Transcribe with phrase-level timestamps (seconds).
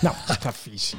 [0.00, 0.96] Nou, ga vies.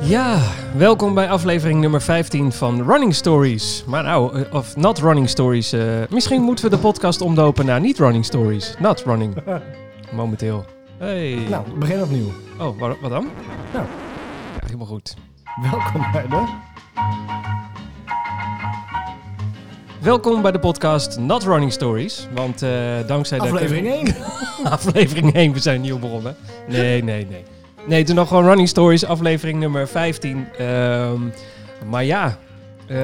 [0.00, 0.38] Ja,
[0.76, 3.84] welkom bij aflevering nummer 15 van Running Stories.
[3.86, 5.72] Maar nou, eh, of Not Running Stories.
[5.72, 8.74] eh, misschien moeten we de podcast omdopen naar Niet Running Stories.
[8.78, 9.34] Not Running.
[10.12, 10.64] Momenteel.
[10.98, 11.46] Hey.
[11.48, 12.32] Nou, we beginnen opnieuw.
[12.58, 13.28] Oh, wat, wat dan?
[13.72, 13.86] Nou.
[14.54, 15.14] Ja, helemaal goed.
[15.70, 16.44] Welkom bij de...
[20.04, 22.28] Welkom bij de podcast Not Running Stories.
[22.34, 22.70] Want eh,
[23.06, 23.44] dankzij de...
[23.44, 24.14] Aflevering 1.
[24.64, 26.36] aflevering 1, we zijn nieuw begonnen.
[26.68, 27.44] Nee, nee, nee.
[27.86, 30.46] Nee, toen nog gewoon Running Stories, aflevering nummer 15.
[30.58, 31.20] Ehm,
[31.88, 32.38] maar ja,
[32.86, 32.96] eh,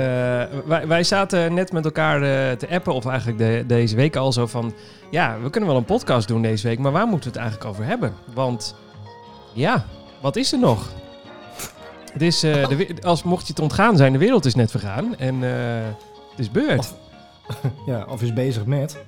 [0.65, 4.33] wij, wij zaten net met elkaar eh, te appen, of eigenlijk de, deze week al
[4.33, 4.75] zo van...
[5.11, 7.71] Ja, we kunnen wel een podcast doen deze week, maar waar moeten we het eigenlijk
[7.71, 8.15] over hebben?
[8.35, 8.75] Want
[9.53, 9.85] ja,
[10.21, 10.89] wat is er nog?
[12.13, 15.43] Het is, de, als mocht je het ontgaan zijn, de wereld is net vergaan en
[16.41, 16.79] is beurt.
[16.79, 16.95] Of-
[17.87, 18.99] Ja, of is bezig met...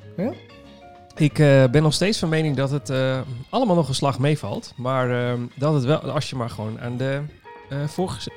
[1.14, 4.72] Ik eh, ben nog steeds van mening dat het eh, allemaal nog een slag meevalt.
[4.76, 7.20] Maar eh, dat het wel, als je maar gewoon aan de
[7.68, 8.28] eh, voorges-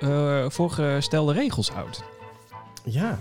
[0.48, 2.04] voorgestelde regels houdt.
[2.84, 3.18] Ja.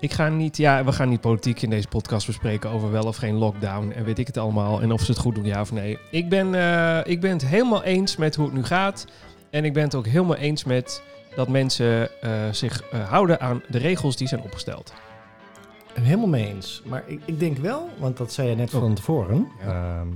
[0.00, 3.16] Ik ga niet, ja, we gaan niet politiek in deze podcast bespreken over wel of
[3.16, 4.80] geen lockdown en weet ik het allemaal.
[4.82, 5.98] En of ze het goed doen, ja of nee.
[6.10, 6.46] Ik ben,
[7.06, 9.06] ik ben het helemaal eens met hoe het nu gaat.
[9.50, 11.02] En ik ben het ook helemaal eens met
[11.34, 12.08] dat mensen
[12.50, 14.92] zich houden aan de regels die zijn opgesteld.
[16.00, 16.82] Helemaal mee eens.
[16.86, 18.80] Maar ik, ik denk wel, want dat zei je net Oh.
[18.80, 19.48] van tevoren...
[19.60, 19.98] Ja.
[20.00, 20.08] ehm,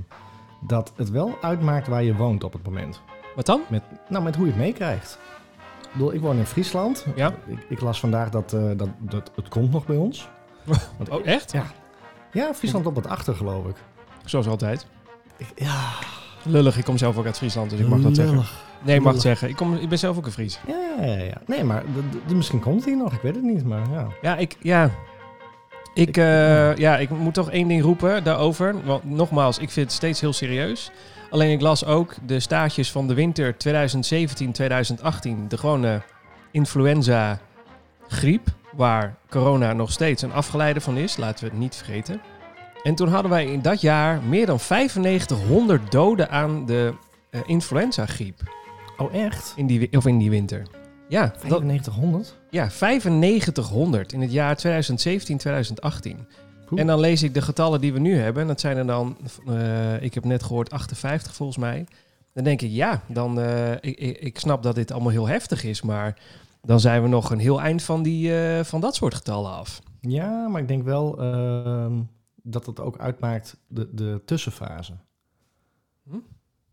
[0.61, 3.01] dat het wel uitmaakt waar je woont op het moment.
[3.35, 3.61] Wat dan?
[3.67, 5.19] Met, nou, met hoe je het meekrijgt.
[5.81, 7.05] Ik, bedoel, ik woon in Friesland.
[7.15, 7.33] Ja.
[7.45, 10.29] Ik, ik las vandaag dat, eh, dat, dat het komt nog bij ons.
[10.97, 11.51] Want Oh, echt?
[11.51, 11.63] Ja.
[12.31, 13.75] Ja, Friesland op het achter, geloof ik.
[14.25, 14.85] Zoals altijd.
[15.37, 15.89] ik ja,
[16.43, 18.43] Lullig, ik kom zelf ook uit Friesland, dus ik mag dat zeggen.
[18.83, 19.49] Nee, ik mag het zeggen.
[19.49, 20.59] Ik, kom, ik ben zelf ook een Fries.
[20.67, 21.41] Ja, ja, ja, ja.
[21.45, 21.83] Nee, maar
[22.33, 23.13] misschien komt het hier nog.
[23.13, 24.07] Ik weet het niet, maar ja.
[24.21, 24.91] Ja, ik, ja.
[25.97, 28.85] Ik, Ik- eh, ja, ik moet toch één ding roepen daarover.
[28.85, 30.91] Want nogmaals, ik vind het steeds heel serieus.
[31.29, 35.47] Alleen ik las ook de staartjes van de winter 2017-2018.
[35.47, 36.01] De gewone
[36.51, 37.39] influenza
[38.07, 38.47] griep.
[38.71, 41.17] Waar corona nog steeds een afgeleide van is.
[41.17, 42.21] Laten we het niet vergeten.
[42.83, 46.93] En toen hadden wij in dat jaar meer dan 9500 doden aan de
[47.29, 48.39] eh, influenza griep.
[48.97, 49.53] Oh, echt?
[49.55, 50.61] In die, of in die winter.
[51.09, 52.36] Ja, dat, 9500?
[52.57, 52.69] Ja,
[53.09, 56.27] 9500 in het jaar 2017, 2018.
[56.71, 56.81] Oeh.
[56.81, 58.41] En dan lees ik de getallen die we nu hebben.
[58.41, 61.85] En dat zijn er dan, eh, ik heb net gehoord, 58 volgens mij.
[62.33, 63.39] Dan denk ik, ja, dan,
[63.81, 65.81] ik, ik, ik snap dat dit allemaal heel heftig is.
[65.81, 66.17] Maar
[66.61, 69.81] dan zijn we nog een heel eind van, die, eh, van dat soort getallen af.
[70.01, 72.01] Ja, maar ik denk wel ehm,
[72.35, 74.93] dat het ook uitmaakt de, de tussenfase.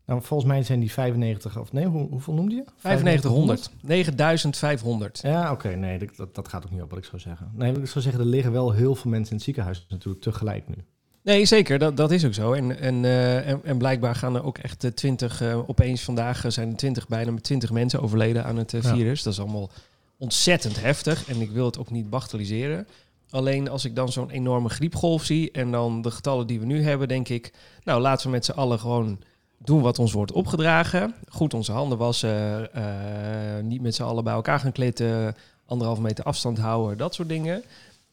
[0.05, 2.63] Nou, volgens mij zijn die 95, of nee, hoe, hoeveel noemde je?
[2.81, 3.69] 9500.
[3.81, 5.19] 9500.
[5.23, 7.51] Ja, oké, nee, dat- dat, gaat ook niet op wat ik zou zeggen.
[7.53, 10.67] Nee, ik zou zeggen, er liggen wel heel veel mensen in het ziekenhuis natuurlijk tegelijk
[10.67, 10.75] nu.
[11.23, 11.79] Nee, zeker.
[11.79, 12.53] Dat, dat is ook zo.
[12.53, 16.43] En, en, eh, en, en blijkbaar gaan er ook echt eh, 20, eh, opeens vandaag
[16.47, 18.81] zijn er 20, bijna met 20 mensen overleden aan het Ja.
[18.81, 19.23] virus.
[19.23, 19.69] Dat is allemaal
[20.17, 22.87] ontzettend heftig en ik wil het ook niet bagatelliseren.
[23.29, 26.81] Alleen als ik dan zo'n enorme griepgolf zie en dan de getallen die we nu
[26.83, 29.19] hebben, denk ik, nou laten we met z'n allen gewoon
[29.57, 31.13] doen wat ons wordt opgedragen.
[31.27, 35.35] Goed onze handen wassen, eh, niet met z'n allen bij elkaar gaan klitten,
[35.65, 37.63] anderhalve meter afstand houden, dat soort dingen.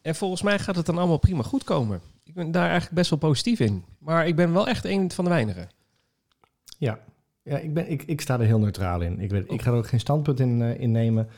[0.03, 2.01] En volgens mij gaat het dan allemaal prima goed komen.
[2.25, 3.85] Ik ben daar eigenlijk best wel positief in.
[3.99, 5.69] Maar ik ben wel echt een van de weinigen.
[6.79, 6.99] Ja,
[7.43, 9.21] ja ik, ben, ik, ik sta er heel neutraal in.
[9.21, 11.29] Ik, weet, ik ga er ook geen standpunt in, eh, in nemen.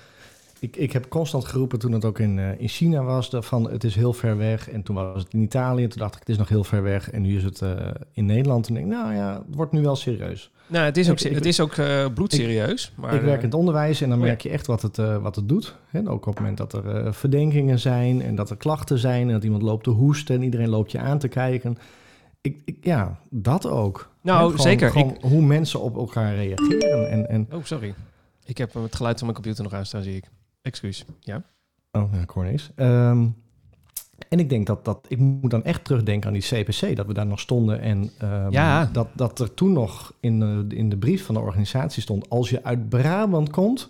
[0.65, 3.85] Ik, ik heb constant geroepen toen het ook in, eh, in China was, van het
[3.85, 4.71] is heel ver weg.
[4.71, 7.11] En toen was het in Italië, toen dacht ik het is nog heel ver weg.
[7.11, 7.71] En nu is het eh,
[8.13, 8.69] in Nederland.
[8.69, 10.51] En denk ik, nou ja, het wordt nu wel serieus.
[10.67, 12.93] Nou, het is ook, Ik- ik- het is ook eh, bloedserieus.
[12.97, 15.37] maar, ik werk in het onderwijs en dan oh merk je echt wat het, wat
[15.37, 15.77] het doet.
[15.91, 19.27] Hè, ook op het moment dat er verdenkingen zijn en dat er klachten zijn...
[19.27, 21.79] en dat iemand loopt te hoesten en iedereen loopt je aan te kijken.
[22.41, 24.11] Ik, ik, ja, dat ook.
[24.21, 24.91] Nou, gewoon- zeker.
[24.91, 27.11] Gewoon hoe mensen op elkaar reageren.
[27.11, 27.95] En, en, Oh, sorry.
[28.45, 30.25] Ik heb het geluid van mijn computer nog aanstaan, zie ik.
[30.69, 31.05] Excuus.
[31.21, 31.43] Ja.
[31.93, 32.71] Oh, ja, Cornelis.
[32.77, 33.27] Ehm,
[34.29, 34.99] en ik denk dat, dat...
[35.09, 37.81] Ik moet dan echt terugdenken aan die CPC, dat we daar nog stonden.
[37.81, 38.89] En ehm, Ja.
[38.93, 42.29] dat, dat er toen nog in de, in de brief van de organisatie stond...
[42.31, 43.89] als je uit Brabant komt,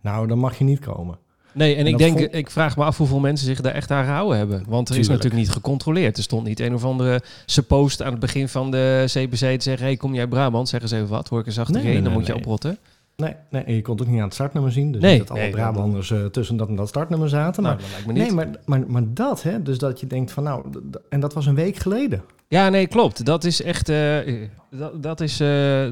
[0.00, 1.18] nou, dan mag je niet komen.
[1.52, 3.90] Nee, en, En ik denk, vond- ik vraag me af hoeveel mensen zich daar echt
[3.90, 4.64] aan gehouden hebben.
[4.68, 5.08] Want er is Tuurlijk.
[5.22, 6.16] natuurlijk niet gecontroleerd.
[6.16, 9.86] Er stond niet een of andere suppost aan het begin van de CPC te zeggen...
[9.86, 10.68] hey, kom jij uit Brabant?
[10.68, 11.28] Zeggen ze even wat.
[11.28, 12.78] Hoor ik eens achterheen, Nee, nee, dan nee, moet je oprotten.
[13.16, 14.92] Nee, nee, en je kon het ook niet aan het startnummer zien.
[14.92, 17.62] Dus Nee, niet dat alle nee, Brabanders eh, tussen dat en dat startnummer zaten.
[17.62, 18.22] Nou, Maar, dat lijkt me niet.
[18.22, 20.64] nee, maar, maar, maar dat, hè, dus dat je denkt van nou...
[21.08, 22.22] En dat was een week geleden.
[22.48, 23.24] Ja, nee, klopt.
[23.24, 23.88] Dat is echt...
[23.88, 24.18] eh,
[24.70, 25.46] dat, dat is eh,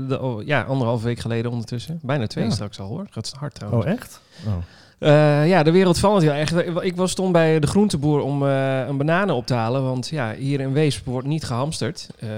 [0.09, 1.99] de- oh, ja, anderhalf week geleden ondertussen.
[2.03, 2.51] Bijna twee Ja.
[2.51, 3.07] straks al, hoor.
[3.11, 3.85] Gaat hard trouwens.
[3.85, 4.21] Oh, echt?
[4.47, 4.53] Oh.
[4.99, 6.83] Eh, ja, de wereld verandert heel erg.
[6.83, 9.83] Ik was stond bij de groenteboer om eh, een bananen op te halen.
[9.83, 12.09] Want ja, hier in Weesp wordt niet gehamsterd.
[12.19, 12.29] Eh,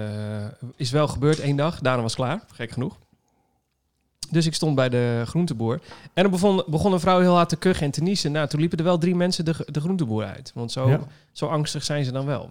[0.77, 1.79] is wel gebeurd één dag.
[1.81, 2.97] Daarna was het klaar, gek genoeg.
[4.31, 5.81] Dus ik stond bij de groenteboer.
[6.15, 8.33] En er begon, begon een vrouw heel hard te kuchen en te niezen.
[8.33, 10.51] Nou, toen liepen er wel drie mensen de, de groenteboer uit.
[10.55, 11.01] Want zo, Ja.
[11.33, 12.51] zo angstig zijn ze dan wel.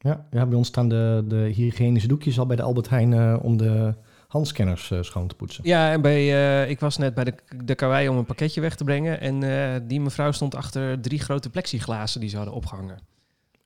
[0.00, 3.36] Ja, ja, bij ons staan de, de hygiënische doekjes al bij de Albert Heijn eh,
[3.42, 3.94] om de
[4.28, 5.64] handscanners eh, schoon te poetsen.
[5.66, 6.18] Ja, en bij,
[6.62, 7.34] eh, ik was net bij de,
[7.64, 9.20] de karwei om een pakketje weg te brengen.
[9.20, 12.98] En die mevrouw stond achter drie grote plexiglazen die ze hadden opgehangen.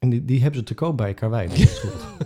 [0.02, 1.48] En die, die hebben ze te koop bij Karwei.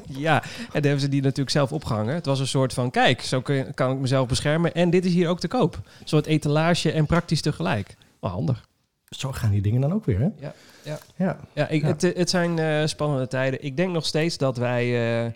[0.08, 2.14] Ja, en dan hebben ze die natuurlijk zelf opgehangen.
[2.14, 4.75] Het was een soort van, kijk, zo kun kan ik mezelf beschermen.
[4.75, 5.75] En dit is hier ook te koop.
[5.75, 7.96] Een soort etalage en praktisch tegelijk.
[8.20, 8.69] Wel handig.
[9.08, 10.28] Zo gaan die dingen dan ook weer, hè?
[10.40, 10.99] Ja, ja.
[11.17, 11.87] Ja, Ja, ik, Ja.
[11.88, 13.64] Het, het zijn eh, spannende tijden.
[13.64, 15.25] Ik denk nog steeds dat wij...
[15.26, 15.32] eh,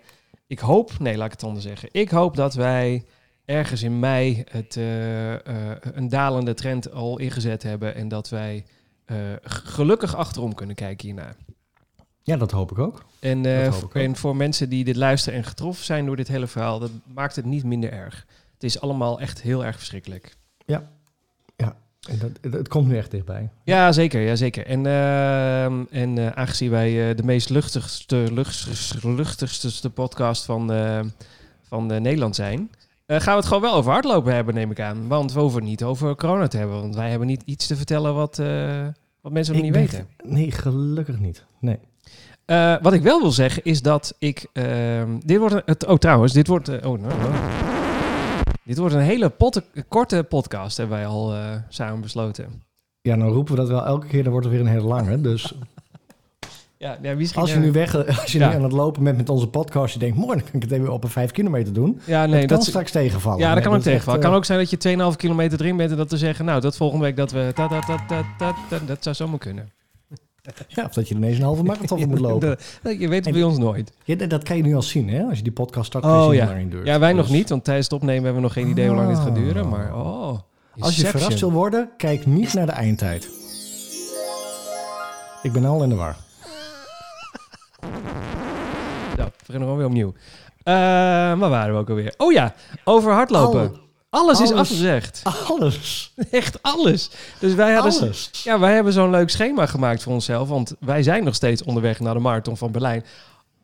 [0.47, 0.99] ik hoop...
[0.99, 1.89] Nee, laat ik het anders zeggen.
[1.93, 3.05] Ik hoop dat wij
[3.45, 7.95] ergens in mei het, eh, eh, een dalende trend al ingezet hebben.
[7.95, 8.65] En dat wij
[9.05, 11.35] eh, gelukkig achterom kunnen kijken hierna.
[12.23, 13.05] Ja dat hoop ik ook.
[13.19, 13.95] En, eh, hoop ik ook.
[13.95, 17.37] en voor mensen die dit luisteren en getroffen zijn door dit hele verhaal, dat maakt
[17.37, 18.27] het niet minder erg.
[18.55, 20.37] Het is allemaal echt heel erg verschrikkelijk.
[22.09, 23.51] En dat, het komt nu echt dichtbij.
[23.65, 24.21] Ja, zeker.
[24.21, 24.67] Ja, zeker.
[24.67, 30.71] En, ehm, en eh, aangezien wij eh, de meest luchtigste, luchtigste, luchtigste podcast van,
[31.63, 32.71] van Nederland zijn,
[33.07, 35.09] gaan we het gewoon wel over hardlopen hebben, neem ik aan.
[35.09, 36.81] Want we hoeven het niet over corona te hebben.
[36.81, 38.43] Want wij hebben niet iets te vertellen wat,
[39.23, 40.07] wat mensen nog niet weten.
[40.25, 41.45] Nee, gelukkig niet.
[41.61, 41.79] Nee.
[42.45, 44.47] Eh, wat ik wel wil zeggen is dat ik.
[44.53, 46.69] ehm, dit wordt het, oh, trouwens, dit wordt.
[46.69, 47.33] eh, oh, nou, nou.
[48.65, 52.63] Dit wordt een hele potte- korte podcast, hebben wij al eh, samen besloten.
[53.01, 55.21] Ja, nou roepen we dat wel elke keer, dan wordt het weer een hele lange.
[55.21, 55.55] Dus
[56.81, 57.41] Ja, ja misschien.
[57.41, 58.49] als je eh, nu, weg, als je Ja.
[58.49, 60.71] nu aan het lopen bent met onze podcast, je denkt, mooi, dan kan ik het
[60.71, 62.01] even op een vijf kilometer doen.
[62.05, 63.39] ja, Nee, dat kan dat, straks tegenvallen.
[63.39, 64.13] ja, dat Nee, kan ook tegenvallen.
[64.15, 66.45] Het eh, kan ook zijn dat je 2,5 kilometer erin bent en dat te zeggen,
[66.45, 67.51] nou, dat volgende week dat we.
[67.55, 69.71] Dat, dat, dat, dat, dat, dat, dat zou zomaar kunnen.
[70.69, 72.57] Ja, of dat je ineens een halve marathon moet lopen.
[72.99, 73.93] Je weet het bij ons nooit.
[74.05, 75.23] Ja, dat- kan je nu al zien, hè?
[75.23, 76.55] Als je die podcast start, Oh, ja.
[76.55, 76.87] die duurt.
[76.87, 78.97] Ja, wij nog Dus niet, want tijdens het opnemen hebben we nog geen idee hoe
[78.97, 79.69] lang dit gaat duren.
[79.69, 80.39] Maar oh.
[80.79, 83.29] Als je verrast wil worden, kijk niet naar de eindtijd.
[85.43, 86.17] Ik ben al in de war.
[89.17, 90.13] Ja, we beginnen gewoon weer opnieuw.
[90.63, 90.75] Eh
[91.39, 92.15] waar waren we ook alweer?
[92.17, 92.55] Oh ja,
[92.85, 93.61] over hardlopen.
[93.61, 93.79] Al-
[94.11, 94.61] alles, is alles.
[94.61, 95.23] afgezegd.
[95.49, 96.13] Alles.
[96.31, 97.11] Echt alles.
[97.39, 98.31] Dus wij hadden, Alles.
[98.45, 100.49] ja, wij hebben zo'n leuk schema gemaakt voor onszelf.
[100.49, 103.05] Want wij zijn nog steeds onderweg naar de marathon van Berlijn.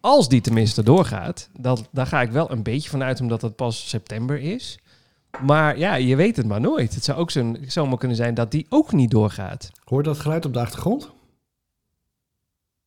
[0.00, 3.56] Als die tenminste doorgaat, dat, daar ga ik wel een beetje van uit, omdat het
[3.56, 4.78] pas september is.
[5.40, 6.94] Maar ja, je weet het maar nooit.
[6.94, 9.70] Het zou ook zo'n, zomaar kunnen zijn dat die ook niet doorgaat.
[9.84, 11.10] Hoor je dat geluid op de achtergrond?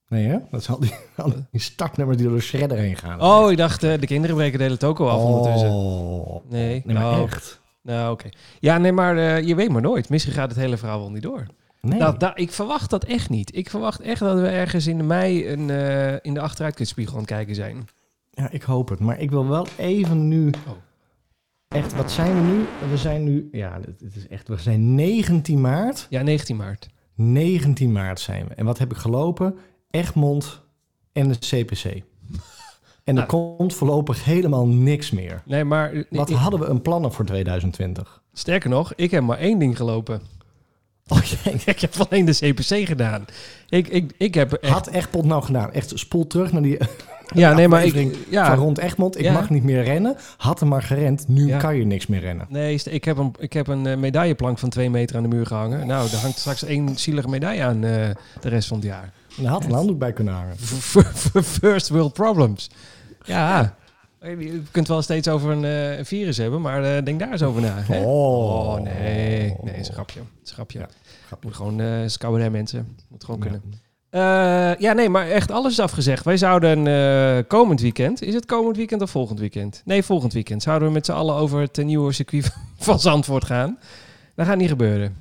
[0.10, 0.38] Nee, hè?
[0.52, 3.22] Dat al die, al die startnummers die door de shredder heen gaan.
[3.22, 5.70] Oh, ik dacht, eh, de kinderen breken de hele toko af ondertussen.
[5.70, 6.50] Oh.
[6.50, 7.62] Nee, Nee, maar nou, echt.
[7.82, 8.30] nou oké.
[8.60, 10.10] Ja, nee, maar eh, je weet maar nooit.
[10.10, 11.46] Misschien gaat het hele verhaal wel niet door.
[11.82, 12.00] Nee.
[12.00, 13.56] Nou, da- ik verwacht dat echt niet.
[13.56, 17.30] Ik verwacht echt dat we ergens in mei een, eh, in de achteruitkijkspiegel aan het
[17.30, 17.88] kijken zijn.
[18.32, 19.00] Ja, ik hoop het.
[19.00, 20.50] Maar ik wil wel even nu...
[20.68, 20.74] Oh.
[21.68, 22.66] Echt, wat zijn we nu?
[22.90, 23.50] We zijn nu...
[23.52, 24.48] Ja, het het is echt...
[24.48, 26.08] We zijn 19 maart.
[26.10, 26.90] Ja, 19 maart.
[27.16, 28.54] 19 maart zijn we.
[28.54, 29.58] En wat heb ik gelopen?
[29.92, 30.60] Egmond
[31.14, 31.84] en de CPC.
[33.04, 33.28] En er Nou.
[33.28, 35.42] komt voorlopig helemaal niks meer.
[35.46, 38.22] Nee, maar Wat ik- hadden we een plannen voor 2020?
[38.34, 40.22] sterker nog, ik heb maar één ding gelopen.
[41.12, 41.22] Oh.
[41.66, 43.26] Ik heb alleen de CPC gedaan.
[43.70, 44.74] Ik, ik, ik heb echt...
[44.74, 45.72] Had Egmond nou gedaan?
[45.74, 46.78] Echt spoel terug naar die
[47.34, 47.94] ja, nee, maar ik...
[47.94, 49.18] van Ja, rond Egmond.
[49.18, 49.34] Ik Ja.
[49.34, 50.16] mag niet meer rennen.
[50.38, 51.28] Had hem maar gerend.
[51.28, 51.58] Nu Ja.
[51.58, 52.46] kan je niks meer rennen.
[52.50, 55.88] nee, ik heb een, ik heb een medailleplank van twee meter aan de muur gehangen.
[55.88, 58.10] Nou, daar hangt straks één zielige medaille aan eh,
[58.42, 59.14] de rest van het jaar.
[59.40, 60.58] En daar had een handdoek bij kunnen hangen.
[61.60, 62.70] First world problems.
[63.24, 63.76] Ja.
[64.22, 65.66] Je kunt wel steeds over een,
[65.98, 67.76] eh, virus hebben, maar eh, denk daar eens over na.
[67.78, 68.04] Hè?
[68.04, 68.68] Oh.
[68.68, 69.56] Oh, nee.
[69.62, 70.20] Nee, is een grapje.
[70.44, 70.80] Is een grapje.
[70.80, 70.88] Ja,
[71.28, 71.48] grapje.
[71.48, 72.96] Moet gewoon uh, mensen.
[73.08, 73.46] Moet gewoon Ja.
[73.50, 73.74] kunnen.
[74.10, 76.26] Eh, ja, nee, maar echt alles is afgezegd.
[76.26, 78.22] Wij zouden eh, komend weekend...
[78.22, 79.82] Is het komend weekend of volgend weekend?
[79.86, 80.64] Nee, volgend weekend.
[80.64, 83.78] Zouden we met z'n allen over het eh, nieuwe circuit van Zandvoort gaan.
[84.36, 85.16] Dat gaat niet gebeuren.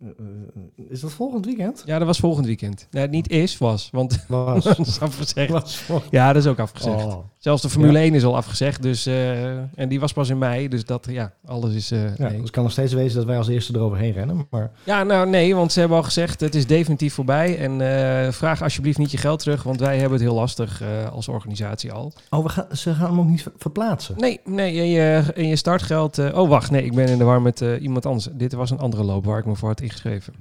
[0.00, 1.82] Eh, eh, Is dat volgend weekend?
[1.86, 2.88] Ja, dat was volgend weekend.
[2.90, 3.88] Nee, niet is, was.
[3.92, 4.64] Want Was.
[4.76, 5.50] dat is afgezegd.
[5.50, 7.04] was Ja, dat is ook afgezegd.
[7.04, 7.24] Oh.
[7.38, 8.82] Zelfs de Formule 1 is al afgezegd.
[8.82, 10.68] Dus, eh, en die was pas in mei.
[10.68, 11.90] Dus dat, ja, alles is...
[11.90, 12.30] eh, Ja, nee.
[12.30, 14.46] dus het kan nog steeds wezen dat wij als eerste eroverheen rennen.
[14.50, 17.58] Maar Ja, nou nee, want ze hebben al gezegd het is definitief voorbij.
[17.58, 21.28] En eh, vraag alsjeblieft niet je geld terug, want wij hebben het heel lastig als
[21.28, 22.12] organisatie al.
[22.30, 24.14] oh, we gaan, ze gaan hem ook niet ver- verplaatsen.
[24.18, 26.18] Nee, nee, en je, en je startgeld...
[26.18, 28.28] oh, wacht, nee, ik ben in de war met iemand anders.
[28.32, 30.34] Dit was een andere loop waar ik me voor had ingeschreven.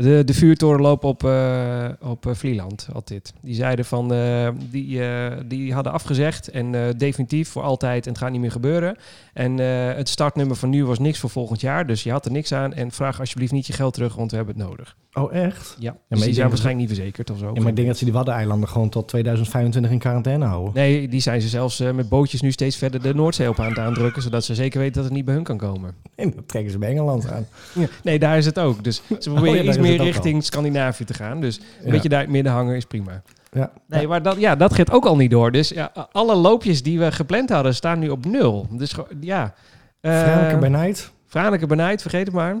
[0.00, 3.32] De, de vuurtorenloop op, eh, op eh, Vlieland dit.
[3.42, 5.00] Die zeiden van, eh, die,
[5.46, 8.96] die hadden afgezegd en definitief voor altijd en het gaat niet meer gebeuren.
[9.32, 12.52] En het startnummer van nu was niks voor volgend jaar, dus je had er niks
[12.52, 12.74] aan.
[12.74, 14.96] En vraag alsjeblieft niet je geld terug, want we hebben het nodig.
[15.12, 15.76] Oh, echt?
[15.78, 17.50] Ja, maar dus die zijn dat- waarschijnlijk niet verzekerd of zo.
[17.54, 20.72] Ja, maar ik denk dat ze die Waddeneilanden gewoon tot 2025 in quarantaine houden.
[20.74, 23.68] Nee, die zijn ze zelfs eh, met bootjes nu steeds verder de Noordzee op aan
[23.68, 25.94] het aandrukken, zodat ze zeker weten dat het niet bij hun kan komen.
[26.14, 27.46] En dat trekken ze bij Engeland aan.
[28.02, 28.84] Nee, daar is het ook.
[28.84, 31.40] Dus ze proberen Oh ja, daar iets meer richting Scandinavië te gaan.
[31.40, 31.90] Dus een Ja.
[31.90, 33.22] beetje daar in het midden hangen is prima.
[33.52, 33.70] Ja.
[33.86, 35.52] Nee, maar dat, ja, dat gaat ook al niet door.
[35.52, 38.66] Dus ja, alle loopjes die we gepland hadden staan nu op nul.
[38.70, 39.54] Dus ja.
[40.00, 42.56] Uh, bij Night, Franeker benijd, vergeet het maar.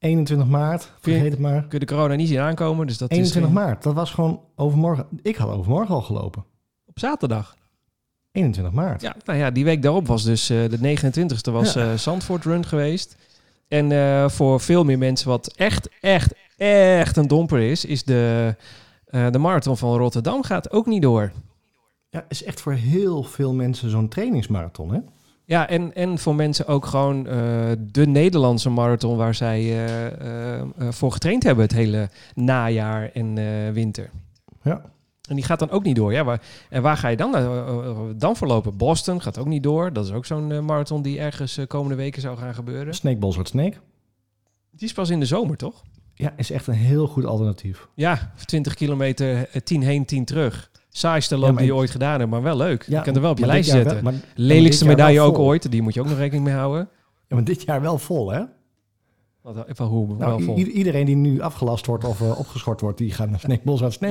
[0.00, 1.60] 21 maart, vergeet het maar.
[1.60, 2.86] Kun je de corona niet zien aankomen.
[2.86, 5.06] Dus dat 21 is geen- maart, dat was gewoon overmorgen.
[5.22, 6.44] Ik had overmorgen al gelopen.
[6.86, 7.56] op zaterdag.
[8.32, 9.00] 21 maart.
[9.02, 11.90] Ja, nou ja, die week daarop was dus eh, de 29e was Ja.
[11.90, 13.16] eh, Zandvoort Run geweest.
[13.68, 18.54] En eh, voor veel meer mensen wat echt, echt, echt een domper is, is de,
[19.06, 21.32] eh, de marathon van Rotterdam gaat ook niet door.
[22.10, 24.98] Ja, is echt voor heel veel mensen zo'n trainingsmarathon, hè?
[25.50, 30.66] Ja, en, en voor mensen ook gewoon eh, de Nederlandse marathon waar zij eh, eh,
[30.76, 33.34] voor getraind hebben het hele najaar en
[33.72, 34.10] winter.
[34.62, 34.82] Ja.
[35.28, 36.12] En die gaat dan ook niet door.
[36.12, 37.32] Ja, waar, en waar ga je dan,
[38.16, 38.76] dan voor lopen?
[38.76, 39.92] Boston gaat ook niet door.
[39.92, 42.94] Dat is ook zo'n marathon die ergens komende weken zou gaan gebeuren.
[42.94, 43.76] Snakeballs wordt Snake.
[44.70, 45.82] Die is pas in de zomer, toch?
[46.20, 47.88] Ja, is echt een heel goed alternatief.
[47.94, 50.69] Ja, 20 kilometer, eh, 10 heen, 10 terug.
[50.92, 52.82] Saaiste loop Ja, die je ooit gedaan hebt, maar wel leuk.
[52.88, 53.94] je kunt er wel op je jaar zetten.
[53.94, 55.44] wel- maar- Lelijkste medaille wel ook vol.
[55.44, 55.70] ooit.
[55.70, 56.88] Die moet je ook nog rekening mee houden.
[57.28, 58.42] Ja, maar dit jaar wel vol, hè?
[59.42, 60.58] Wat, even hoe, wel Nou, vol.
[60.58, 63.60] i- iedereen die nu afgelast wordt of eh, opgeschort wordt, die gaat naar Snake.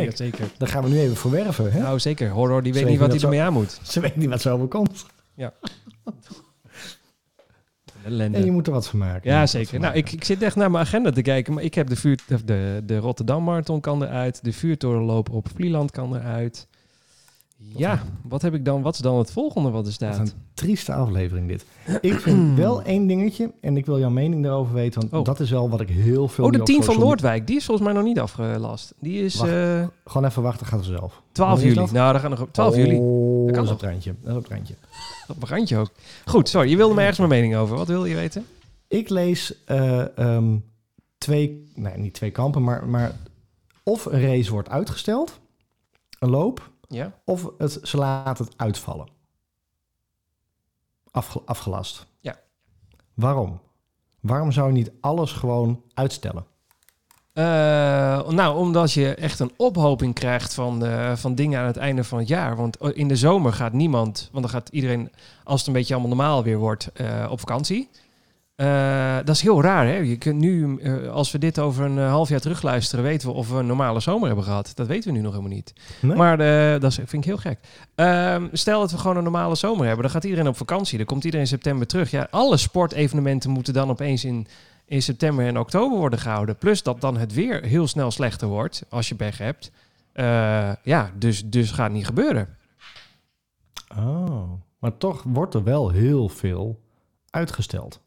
[0.03, 0.47] Ja, zeker.
[0.57, 1.79] Daar gaan we nu even voor werven, hè?
[1.79, 2.29] Nou, zeker.
[2.29, 3.79] Horror, die weet niet wat hij ermee aan moet.
[3.83, 5.05] Ze weten niet wat zo overkomt.
[8.03, 8.37] Ellende.
[8.37, 9.31] En je moet er wat van maken.
[9.31, 9.79] Ja, er zeker.
[9.79, 11.53] Nou, ik, ik zit echt naar mijn agenda te kijken.
[11.53, 14.43] Maar ik heb de, vuur, de, de Rotterdam Marathon kan eruit.
[14.43, 16.67] De vuurtorenloop op Vlieland kan eruit.
[17.61, 18.81] Ja, wat heb ik dan?
[18.81, 20.17] Wat is dan het volgende wat er Wat staat?
[20.19, 21.65] een trieste aflevering dit.
[22.01, 25.23] Ik vind wel één dingetje, en ik wil jouw mening daarover weten, want Oh.
[25.25, 26.45] dat is wel wat ik heel veel...
[26.45, 27.47] Oh, de op 10 van Noordwijk.
[27.47, 28.93] Die is volgens mij nog niet afgelast.
[28.99, 29.51] Die is Wacht.
[29.51, 31.21] eh, Gewoon even wachten, gaat er zelf.
[31.31, 31.91] 12 Wanneer is juli.
[31.91, 32.95] Nou, dan gaan nog 12 juli.
[32.97, 34.15] Oh, Dat kan dat op het randje.
[34.21, 34.75] Dat is op het randje.
[35.27, 35.89] Op randje ook.
[36.25, 36.69] Goed, sorry.
[36.69, 37.77] Je wilde me ergens mijn mening over.
[37.77, 38.45] Wat wil je weten?
[38.87, 40.55] Ik lees eh, ehm,
[41.17, 43.11] twee, nee, niet twee kampen, maar, maar
[43.83, 45.39] of een race wordt uitgesteld,
[46.19, 47.13] een loop, Ja?
[47.25, 49.07] of het, ze laten het uitvallen.
[51.11, 52.07] Afge- afgelast.
[52.19, 52.39] Ja.
[53.13, 53.61] Waarom?
[54.19, 56.45] Waarom zou je niet alles gewoon uitstellen?
[57.33, 62.03] Eh, nou, omdat je echt een ophoping krijgt van, eh, van dingen aan het einde
[62.03, 62.55] van het jaar.
[62.55, 65.11] Want in de zomer gaat niemand, want dan gaat iedereen,
[65.43, 67.89] als het een beetje allemaal normaal weer wordt, eh, op vakantie.
[68.59, 69.95] Eh, dat is heel raar, hè?
[69.95, 73.33] Je kunt nu, eh, als we dit over een eh, half jaar terugluisteren, weten we
[73.33, 74.71] of we een normale zomer hebben gehad.
[74.75, 75.73] Dat weten we nu nog helemaal niet.
[76.01, 76.17] Nee?
[76.17, 76.37] Maar
[76.79, 77.59] dat vind ik heel gek.
[77.95, 80.97] Ehm, stel dat we gewoon een normale zomer hebben, dan gaat iedereen op vakantie.
[80.97, 82.11] Dan komt iedereen in september terug.
[82.11, 84.47] Ja, alle sportevenementen moeten dan opeens in,
[84.85, 86.57] in september en oktober worden gehouden.
[86.57, 89.71] Plus dat dan het weer heel snel slechter wordt, als je pech hebt.
[90.83, 92.57] Ja, dus, dus gaat niet gebeuren.
[93.97, 96.79] Oh, maar toch wordt er wel heel veel
[97.29, 97.99] uitgesteld.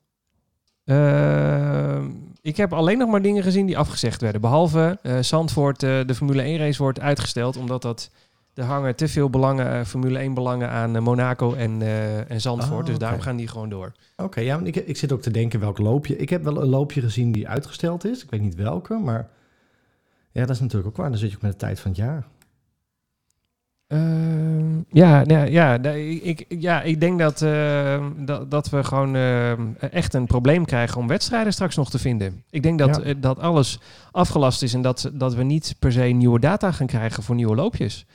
[0.85, 2.11] Ehm,
[2.41, 4.41] ik heb alleen nog maar dingen gezien die afgezegd werden.
[4.41, 7.57] Behalve eh Zandvoort, eh, de Formule 1 race wordt uitgesteld.
[7.57, 8.11] Omdat dat,
[8.55, 11.83] er hangen te veel belangen, eh, Formule 1 belangen aan Monaco en,
[12.29, 12.81] en Zandvoort.
[12.81, 13.93] Ah, dus daarom gaan die gewoon door.
[14.17, 16.17] Oké, ja, want ik, ik zit ook te denken welk loopje.
[16.17, 18.23] Ik heb wel een loopje gezien die uitgesteld is.
[18.23, 19.29] Ik weet niet welke, maar
[20.33, 21.11] ja, dat is natuurlijk ook waar.
[21.11, 22.27] Dan zit je ook met de tijd van het jaar.
[23.93, 29.15] Ehm, ja, ja, ja, nee, ik, ja, ik denk dat, eh, dat, dat we gewoon
[29.15, 29.53] eh,
[29.93, 32.43] echt een probleem krijgen om wedstrijden straks nog te vinden.
[32.51, 33.03] Ik denk dat, Ja.
[33.03, 33.79] eh, dat alles
[34.11, 37.55] afgelast is en dat, dat we niet per se nieuwe data gaan krijgen voor nieuwe
[37.55, 38.07] loopjes.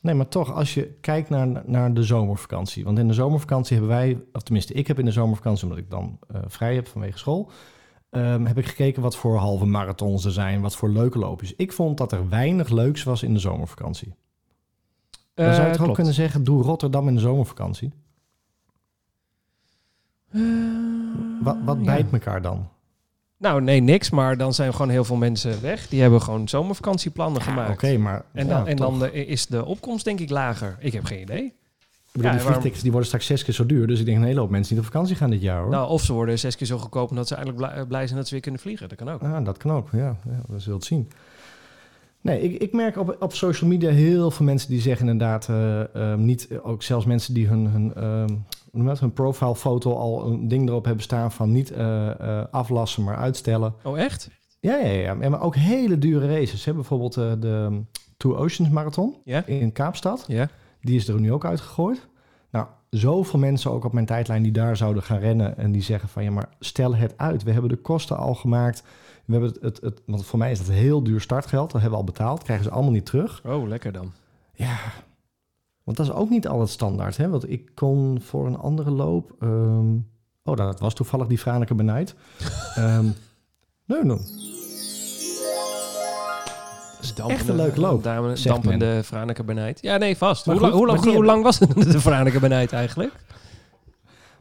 [0.00, 2.84] Nee, maar toch, als je kijkt naar, naar de zomervakantie.
[2.84, 5.90] Want in de zomervakantie hebben wij, of tenminste, ik heb in de zomervakantie, omdat ik
[5.90, 7.50] dan eh, vrij heb vanwege school,
[8.10, 11.54] ehm, heb ik gekeken wat voor halve marathons er zijn, wat voor leuke loopjes.
[11.56, 14.14] Ik vond dat er weinig leuks was in de zomervakantie.
[15.34, 15.94] Dan zou je Eh, toch ook klopt.
[15.94, 17.92] kunnen zeggen, doe Rotterdam in de zomervakantie.
[20.30, 20.40] Eh,
[21.42, 21.84] Wat, wat ja.
[21.84, 22.68] bijt elkaar dan?
[23.38, 24.10] Nou, nee, niks.
[24.10, 25.88] Maar dan zijn gewoon heel veel mensen weg.
[25.88, 27.70] Die hebben gewoon zomervakantieplannen Ja, gemaakt.
[27.72, 30.76] Oké, maar En ja, dan, en dan eh, is de opkomst denk ik lager.
[30.80, 31.44] Ik heb geen idee.
[31.44, 33.86] Ik bedoel, Ja, die vliegtickets die worden straks zes keer zo duur.
[33.86, 35.70] Dus ik denk een hele hoop mensen die op vakantie gaan dit jaar hoor.
[35.70, 38.32] Nou, of ze worden zes keer zo goedkoop omdat ze eigenlijk blij, zijn dat ze
[38.32, 38.88] weer kunnen vliegen.
[38.88, 39.22] Dat kan ook.
[39.22, 40.16] Ah, dat kan ook, ja.
[40.24, 41.10] ja we zullen het zien.
[42.22, 45.94] Nee, ik, ik merk op, op social media heel veel mensen die zeggen inderdaad eh,
[45.94, 47.92] ehm, niet, ook zelfs mensen die hun, hun,
[48.72, 53.16] dat, hun profilefoto al een ding erop hebben staan van niet eh, eh, aflassen, maar
[53.16, 53.74] uitstellen.
[53.82, 54.30] Oh, echt?
[54.60, 55.16] Ja, ja, ja.
[55.20, 56.64] Ja, Maar ook hele dure races.
[56.64, 56.74] Hè?
[56.74, 57.82] Bijvoorbeeld eh, de
[58.16, 59.46] Two Oceans Marathon Ja?
[59.46, 60.24] in Kaapstad.
[60.28, 60.48] Ja?
[60.80, 62.08] Die is er nu ook uitgegooid.
[62.96, 65.56] Zoveel mensen ook op mijn tijdlijn die daar zouden gaan rennen.
[65.56, 67.42] En die zeggen van ja, maar stel het uit.
[67.42, 68.82] We hebben de kosten al gemaakt.
[69.24, 71.70] We hebben het, het, het want voor mij is dat heel duur startgeld.
[71.70, 72.42] Dat hebben we al betaald.
[72.42, 73.42] Krijgen ze allemaal niet terug.
[73.44, 74.12] Oh, lekker dan.
[74.54, 74.78] Ja,
[75.82, 77.16] want dat is ook niet altijd standaard.
[77.16, 77.28] Hè?
[77.28, 79.34] Want ik kon voor een andere loop...
[79.40, 79.96] ehm,
[80.42, 82.14] oh, dat was toevallig die Franeker Benijd.
[82.74, 83.06] Ehm
[83.84, 84.18] nee, nee.
[87.26, 89.78] Echt een leuke loop, Dampende, zegt dampende Franeker benijd.
[89.82, 90.44] Ja, nee, vast.
[90.44, 93.14] Hoe, lang- hoe, lang, hoe lang was het, de Franeker benijd eigenlijk?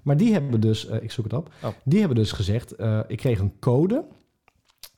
[0.01, 1.69] Maar die hebben dus, eh, ik zoek het op, Oh.
[1.83, 4.03] die hebben dus gezegd, eh, ik kreeg een code,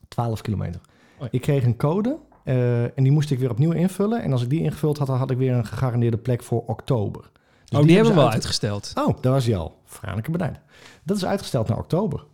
[0.07, 0.81] 12 kilometer.
[1.17, 1.27] Oh ja.
[1.31, 4.21] Ik kreeg een code eh, en die moest ik weer opnieuw invullen.
[4.21, 7.21] En als ik die ingevuld had, dan had ik weer een gegarandeerde plek voor oktober.
[7.65, 8.91] Dus oh, die, hebben we ze wel uit- uitgesteld.
[8.95, 9.77] Oh, daar was hij al.
[9.85, 10.57] Franeker Benijn.
[11.03, 12.25] Dat is uitgesteld naar oktober.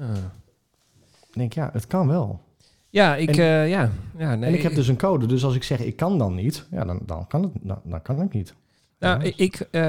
[0.00, 0.08] Ah.
[1.30, 2.40] Ik denk, ja, het kan wel.
[2.96, 3.90] Ja, ik, En- eh, ja.
[4.18, 6.34] ja nee, en ik heb dus een code, dus als ik zeg ik kan dan
[6.34, 8.54] niet, ja, dan, dan, kan, het, dan, dan kan ik niet.
[8.98, 9.32] Nou, Ja.
[9.36, 9.82] ik, eh,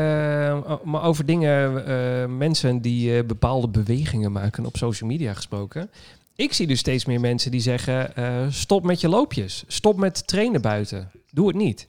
[0.84, 5.90] maar over dingen, eh, mensen die bepaalde bewegingen maken op social media gesproken.
[6.36, 8.12] Ik zie dus steeds meer mensen die zeggen:
[8.54, 11.88] stop met je loopjes, stop met trainen buiten, doe het niet.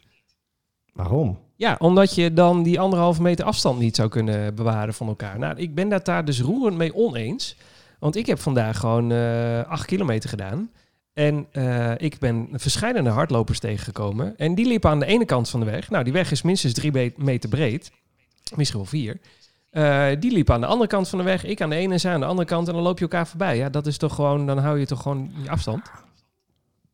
[0.92, 1.38] Waarom?
[1.56, 5.38] Ja, omdat je dan die anderhalve meter afstand niet zou kunnen bewaren van elkaar.
[5.38, 7.56] Nou, ik ben dat daar dus roerend mee oneens.
[7.98, 9.12] Want ik heb vandaag gewoon
[9.66, 10.70] acht kilometer gedaan.
[11.18, 14.36] En eh, ik ben verschillende hardlopers tegengekomen.
[14.36, 15.90] En die liepen aan de ene kant van de weg.
[15.90, 17.90] Nou, die weg is minstens drie meter breed.
[18.54, 19.20] Misschien wel vier.
[19.70, 21.44] Eh, die liepen aan de andere kant van de weg.
[21.44, 22.68] Ik aan de ene en zij aan de andere kant.
[22.68, 23.56] En dan loop je elkaar voorbij.
[23.56, 24.46] Ja, dat is toch gewoon...
[24.46, 25.90] Dan hou je toch gewoon je afstand.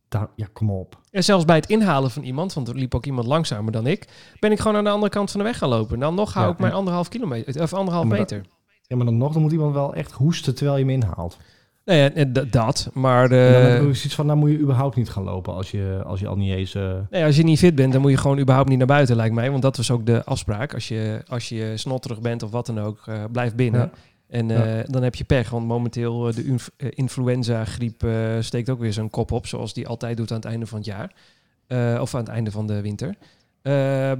[0.07, 0.99] Daar, ja, kom op.
[1.11, 4.07] En zelfs bij het inhalen van iemand, want er liep ook iemand langzamer dan ik,
[4.39, 5.99] ben ik gewoon aan de andere kant van de weg gaan lopen.
[5.99, 8.45] Dan nog hou Ja, ik mijn anderhalf kilometer, of anderhalf meter.
[8.81, 11.37] Ja, maar dan nog, dan moet iemand wel echt hoesten terwijl je hem inhaalt.
[11.85, 15.23] Nee, eh, dat, maar dan heb de, zoiets van, nou moet je überhaupt niet gaan
[15.23, 16.75] lopen als je, als je al niet eens...
[16.75, 19.15] eh, nee, als je niet fit bent, dan moet je gewoon überhaupt niet naar buiten,
[19.15, 19.49] lijkt mij.
[19.51, 20.73] Want dat was ook de afspraak.
[20.73, 23.81] Als je, als je snotterig bent of wat dan ook, eh, blijf binnen.
[23.81, 23.91] Ja.
[24.27, 24.47] En
[24.87, 28.05] dan heb je pech, want momenteel de inf- influenza-griep
[28.39, 30.87] steekt ook weer zijn kop op, zoals die altijd doet aan het einde van het
[30.87, 31.11] jaar.
[32.01, 33.15] Of aan het einde van de winter.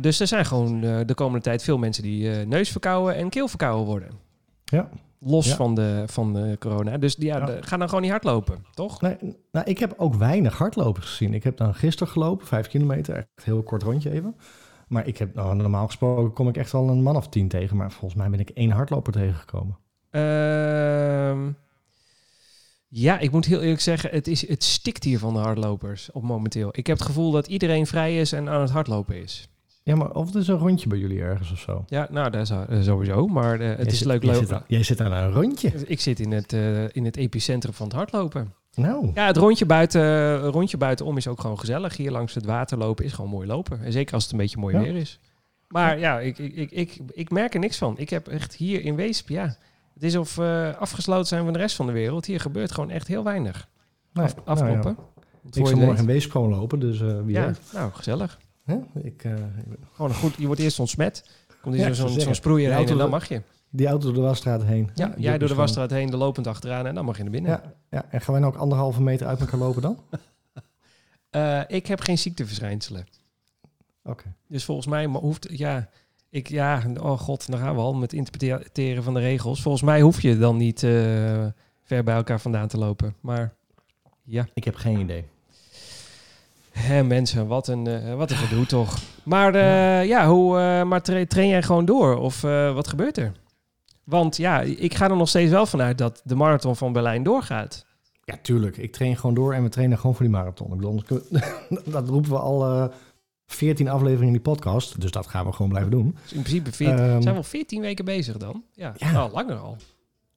[0.01, 4.10] Dus er zijn gewoon de komende tijd veel mensen die neusverkouden en keelverkouden worden.
[4.65, 4.89] Ja.
[5.19, 5.56] Los Ja.
[5.56, 6.97] van, de, van de corona.
[6.97, 7.45] Dus ja, Ja.
[7.45, 9.01] de- ga dan gewoon niet hardlopen, toch?
[9.01, 9.17] Nee,
[9.51, 11.34] nou, ik heb ook weinig hardlopers gezien.
[11.34, 14.36] Ik heb dan gisteren gelopen, vijf kilometer, echt een heel kort rondje even.
[14.88, 17.78] Maar ik heb, nou, normaal gesproken kom ik echt wel een man of tien tegen.
[17.78, 19.78] Maar volgens mij ben ik één hardloper tegengekomen.
[20.10, 21.51] Ehm,
[22.88, 26.23] ja, ik moet heel eerlijk zeggen, het, is, het stikt hier van de hardlopers op
[26.23, 26.69] momenteel.
[26.71, 29.49] Ik heb het gevoel dat iedereen vrij is en aan het hardlopen is.
[29.86, 31.84] Ja, maar of het is een rondje bij jullie ergens of zo.
[31.88, 33.28] Ja, nou, dat is eh, sowieso.
[33.28, 34.48] Maar eh, het Jij is zit- leuk Jij lopen.
[34.48, 35.71] zit, aan- jij zit aan een rondje.
[35.86, 38.54] Ik zit in het, eh, in het epicentrum van het hardlopen.
[38.76, 41.98] Nou, Ja, het rondje, buiten, rondje buitenom is ook gewoon gezellig.
[41.98, 43.84] Hier langs het water lopen is gewoon mooi lopen.
[43.84, 44.82] En zeker als het een beetje mooi Ja.
[44.82, 45.19] weer is.
[45.67, 47.98] Maar ja, ik, ik, ik, ik, ik merk er niks van.
[47.98, 49.56] Ik heb echt hier in Weesp, ja...
[49.93, 50.39] Het is of
[50.80, 52.26] afgesloten zijn van de rest van de wereld.
[52.26, 53.67] Hier gebeurt gewoon echt heel weinig.
[54.13, 54.95] nee, Af, nou afkloppen.
[54.98, 55.21] ja.
[55.45, 56.06] Het Ik zal morgen in.
[56.06, 57.60] Weesp gewoon lopen, dus eh, wie Ja, weet.
[57.74, 58.39] nou, gezellig.
[58.65, 58.78] Hè?
[59.01, 59.34] Ik, eh,
[59.93, 61.30] Gewoon een goed, je wordt eerst ontsmet.
[61.62, 63.41] Komt Ja, zo'n zo'n sproeier heen en dan mag je.
[63.69, 64.89] die auto door de wasstraat heen.
[64.93, 67.51] Ja, jij door de wasstraat heen, de lopend achteraan en dan mag je naar binnen.
[67.51, 69.99] Ja, ja, en gaan wij nou ook anderhalve meter uit elkaar lopen dan?
[71.30, 73.06] Eh, ik heb geen ziekteverschijnselen.
[74.04, 74.23] Oké.
[74.47, 75.47] Dus volgens mij hoeft...
[75.51, 75.89] Ja,
[76.30, 79.62] ik, ja, oh god, dan gaan we al met interpreteren van de regels.
[79.62, 80.91] Volgens mij hoef je dan niet eh,
[81.84, 83.15] ver bij elkaar vandaan te lopen.
[83.21, 83.54] Maar
[84.23, 85.25] ja, Ik heb geen idee.
[86.78, 88.98] Hè, mensen, wat een, eh, wat een gedoe toch.
[89.24, 92.16] Maar eh, ja, hoe, eh, maar tra- train jij gewoon door?
[92.18, 92.42] Of
[92.74, 93.32] wat gebeurt er?
[94.04, 97.86] Want ja, ik ga er nog steeds wel vanuit dat de marathon van Berlijn doorgaat.
[98.24, 98.78] Ja, tuurlijk.
[98.78, 100.68] Ik train gewoon door en we trainen gewoon voor die marathon.
[100.72, 101.02] Ik bedoel,
[101.86, 102.86] dat roepen we al eh
[103.48, 105.02] 14 afleveringen in die podcast.
[105.02, 106.18] Dus dat gaan we gewoon blijven doen.
[106.22, 108.64] Dus in principe veert- Ehm, zijn we al 14 weken bezig dan?
[108.74, 109.12] Ja, Ja.
[109.12, 109.78] Nou, langer al.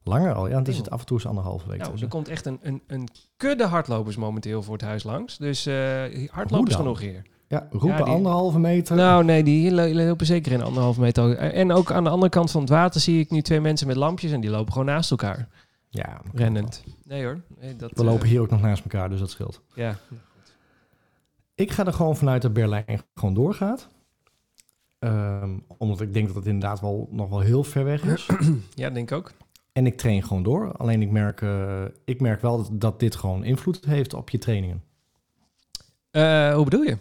[0.09, 0.49] Langer al.
[0.49, 1.79] Ja, het is het af en toe is anderhalve week.
[1.81, 5.39] Nou, dus, er komt echt een, een, een kudde hardlopers momenteel voor het huis langs.
[5.39, 7.23] Dus eh hardlopers genoeg hier.
[7.49, 8.97] ja, roepen ja, die- anderhalve meter.
[8.97, 11.37] Nou, nee, die lo- lopen zeker in anderhalve meter.
[11.37, 13.97] En ook aan de andere kant van het water zie ik nu twee mensen met
[13.97, 15.49] lampjes en die lopen gewoon naast elkaar.
[15.89, 16.83] ja, Rennend.
[17.05, 17.41] Nee hoor.
[17.61, 19.61] Nee, dat, We eh, lopen hier ook nog naast elkaar, dus dat scheelt.
[19.75, 19.97] Ja.
[21.55, 23.89] Ik ga er gewoon vanuit dat Berlijn gewoon doorgaat.
[24.99, 28.27] Ehm, omdat ik denk dat het inderdaad wel nog wel heel ver weg is.
[28.75, 29.33] ja, denk ik ook.
[29.79, 30.73] En ik train gewoon door.
[30.77, 34.39] Alleen ik merk, eh, ik merk wel dat, dat dit gewoon invloed heeft op je
[34.39, 34.83] trainingen.
[36.11, 36.97] Eh, hoe bedoel je?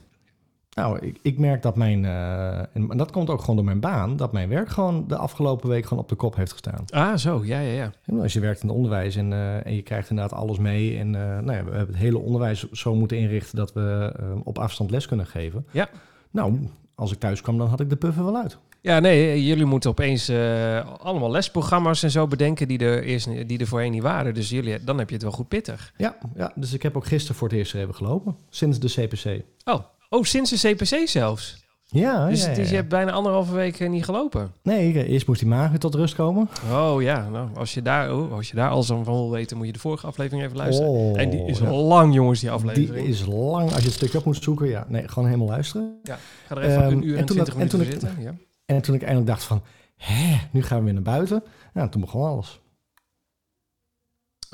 [0.73, 4.17] Nou, ik, ik merk dat mijn, eh, en dat komt ook gewoon door mijn baan,
[4.17, 6.85] dat mijn werk gewoon de afgelopen week gewoon op de kop heeft gestaan.
[6.89, 7.91] Ah, zo, ja, ja, ja.
[8.05, 10.97] En Als je werkt in het onderwijs en, en je krijgt inderdaad alles mee.
[10.97, 14.59] En nou ja, we hebben het hele onderwijs zo moeten inrichten dat we eh, op
[14.59, 15.65] afstand les kunnen geven.
[15.71, 15.89] Ja.
[16.31, 18.57] Nou, als ik thuis kwam, dan had ik de puffer wel uit.
[18.81, 23.59] Ja, nee, jullie moeten opeens eh, allemaal lesprogramma's en zo bedenken die er, eerst, die
[23.59, 24.33] er voorheen niet waren.
[24.33, 25.93] Dus jullie, dan heb je het wel goed pittig.
[25.97, 29.41] Ja, ja, dus ik heb ook gisteren voor het eerst even gelopen, sinds de CPC.
[29.65, 31.65] Oh, oh sinds de CPC zelfs.
[31.89, 32.77] Ja, Dus, ja, ja, dus je ja.
[32.77, 34.51] hebt bijna anderhalve week eh, niet gelopen.
[34.63, 36.49] Nee, eerst moest die maag weer tot rust komen.
[36.71, 39.65] Oh ja, nou, als je daar, oh, als je daar alles van wil weten, moet
[39.65, 40.91] je de vorige aflevering even luisteren.
[40.91, 41.71] Oh, en die is ja.
[41.71, 43.07] lang, jongens, die Die aflevering.
[43.07, 44.67] is lang, als je het stukje op moet zoeken.
[44.67, 45.99] Ja, nee, gewoon helemaal luisteren.
[46.03, 46.17] Ga
[46.55, 48.15] er even Ehm, een uur en, twintig dat- en minuten toen ik- zitten.
[48.23, 48.33] Ja.
[48.67, 49.61] En toen ik eindelijk dacht van,
[49.95, 51.43] hè, nu gaan we weer naar buiten.
[51.73, 52.61] Ja, toen begon alles.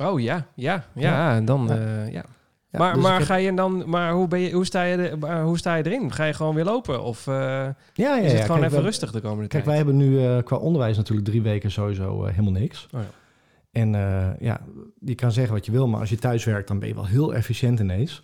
[0.01, 1.75] Oh ja, ja, ja, en dan, Ja.
[1.77, 2.25] eh, ja.
[2.69, 4.97] Ja, maar dus maar heb- ga je dan, maar hoe, ben je, hoe, sta je,
[4.97, 6.11] er- hoe sta je erin?
[6.11, 7.03] Ga je gewoon weer lopen?
[7.03, 9.75] Of eh, ja, ja, is ja, het gewoon kijk, even rustig de komende Kijk, wij
[9.75, 9.85] tijd?
[9.87, 12.87] hebben nu eh, qua onderwijs natuurlijk drie weken sowieso helemaal niks.
[12.93, 13.07] Oh ja.
[13.71, 13.91] En
[14.39, 14.61] ja,
[14.99, 17.05] je kan zeggen wat je wil, maar als je thuis werkt, dan ben je wel
[17.05, 18.23] heel efficiënt ineens.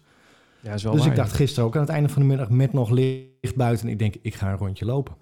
[0.59, 2.49] Ja, is wel dus waar, ik dacht gisteren ook aan het einde van de middag
[2.49, 3.87] met nog licht buiten.
[3.87, 5.15] Ik denk, ik ga een rondje lopen.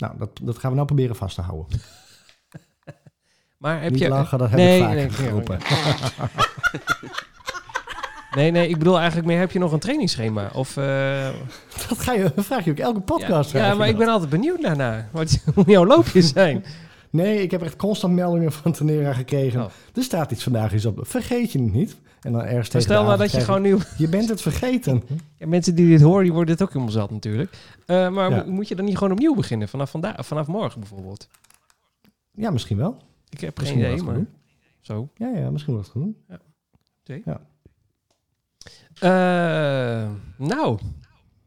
[0.00, 1.66] Nou, dat, dat gaan we nou proberen vast te houden.
[3.56, 4.08] Maar heb Niet je...
[4.08, 5.58] lachen, dat heb nee, ik vaker nee, geroepen.
[8.34, 10.50] Nee, nee, ik bedoel eigenlijk meer, heb je nog een trainingsschema?
[10.52, 11.28] Of, eh,
[11.88, 13.52] Dat ga je, vraag je ook elke podcast.
[13.52, 15.08] ja, maar ik ben altijd benieuwd daarna.
[15.10, 16.64] Wat, hoe jouw loopjes zijn.
[17.10, 19.60] Nee, ik heb echt constant meldingen van Tenera gekregen.
[19.64, 19.70] Oh.
[19.94, 20.98] Er staat iets vandaag iets op.
[21.02, 21.96] Vergeet je het niet.
[22.20, 23.78] En dan ergens Maar stel nou dat je gewoon nieuw...
[23.96, 25.02] Je bent het vergeten.
[25.38, 27.56] Ja, mensen die dit horen, die worden dit ook helemaal zat natuurlijk.
[27.86, 28.36] Eh, maar Ja.
[28.44, 29.68] mo- moet je dan niet gewoon opnieuw beginnen?
[29.68, 31.28] Vanaf, vandaag, vanaf morgen bijvoorbeeld?
[32.32, 32.96] Ja, misschien wel.
[33.28, 34.24] Ik heb Misschien geen idee, maar...
[34.80, 35.08] Zo.
[35.14, 36.16] Ja, ja, misschien wel het goed doen.
[39.00, 40.78] Eh, nou...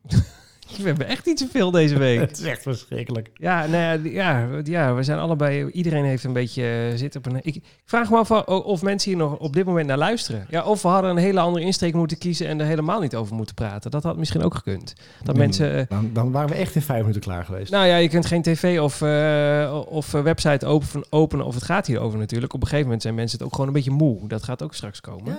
[0.81, 2.19] We hebben echt niet zoveel deze week.
[2.19, 3.29] Het is echt verschrikkelijk.
[3.33, 3.77] Ja, nou
[4.09, 5.69] ja, ja, ja, we zijn allebei...
[5.69, 7.35] Iedereen heeft een beetje eh, zit op een...
[7.41, 10.45] Ik, ik vraag me af of, mensen hier nog op dit moment naar luisteren.
[10.49, 12.47] Ja, of we hadden een hele andere insteek moeten kiezen...
[12.47, 13.91] en er helemaal niet over moeten praten.
[13.91, 14.93] Dat had misschien ook gekund.
[15.23, 15.75] Dat Nee, mensen...
[15.77, 17.71] eh, Dan, dan waren we echt in vijf minuten klaar geweest.
[17.71, 21.87] nou ja, je kunt geen tv of, eh, of website open, openen of het gaat
[21.87, 22.53] hierover natuurlijk.
[22.53, 24.27] Op een gegeven moment zijn mensen het ook gewoon een beetje moe.
[24.27, 25.37] Dat gaat ook straks komen.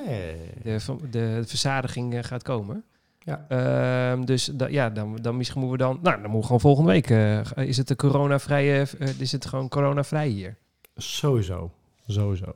[0.63, 0.79] De,
[1.11, 2.85] de verzadiging gaat komen.
[3.25, 3.45] Ja.
[3.49, 5.99] Ehm, dus da- ja, dan, dan misschien moeten we dan...
[6.03, 7.11] Nou, dan moeten we gewoon volgende week...
[7.11, 8.87] eh, is het de coronavrije...
[8.99, 10.57] eh, is het gewoon coronavrij hier?
[10.97, 11.71] Sowieso.
[12.07, 12.55] Sowieso.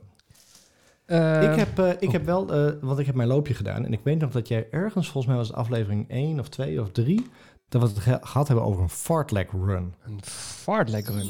[1.05, 2.11] Eh, ik heb, eh, ik oh.
[2.11, 3.85] heb wel, eh, want ik heb mijn loopje gedaan.
[3.85, 6.81] En ik weet nog dat jij ergens, volgens mij was het aflevering 1 of 2
[6.81, 7.27] of 3...
[7.69, 9.93] dat we het ge- gehad hebben over een fartlek run.
[10.05, 11.29] Een fartlek run.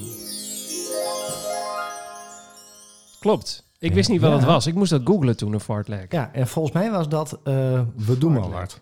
[3.20, 3.68] Klopt.
[3.80, 4.68] Ik wist niet wat het was.
[4.68, 6.12] Ik moest dat googlen toen, een fartlek.
[6.12, 8.60] Ja, en volgens mij was dat eh, we doen maar Fartlek.
[8.60, 8.82] wat.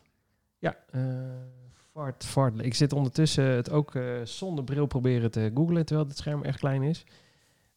[0.60, 1.02] Ja, eh
[1.98, 2.54] fart, fart.
[2.60, 6.60] Ik zit ondertussen het ook eh, zonder bril proberen te googlen, terwijl het scherm echt
[6.60, 7.04] klein is.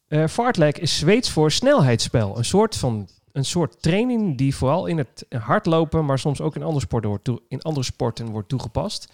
[0.06, 2.38] Eh fartlek is Zweeds voor snelheidsspel.
[2.38, 6.62] Een soort, van, een soort training die vooral in het hardlopen, maar soms ook in
[6.62, 9.12] andere sporten wordt, in andere sporten wordt toegepast.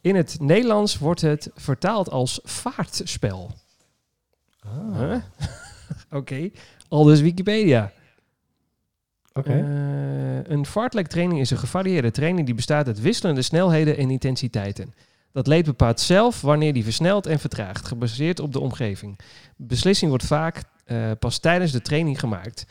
[0.00, 3.50] In het Nederlands wordt het vertaald als vaartspel.
[4.60, 5.16] Ah, Huh?
[6.20, 6.50] Oké,
[6.88, 7.92] al dus Wikipedia.
[9.38, 9.50] Oké.
[9.52, 14.94] Eh, een fartlek training is een gevarieerde training die bestaat uit wisselende snelheden en intensiteiten.
[15.32, 19.18] Dat leed bepaalt zelf wanneer die versnelt en vertraagt, gebaseerd op de omgeving.
[19.56, 22.66] Beslissing wordt vaak eh, pas tijdens de training gemaakt,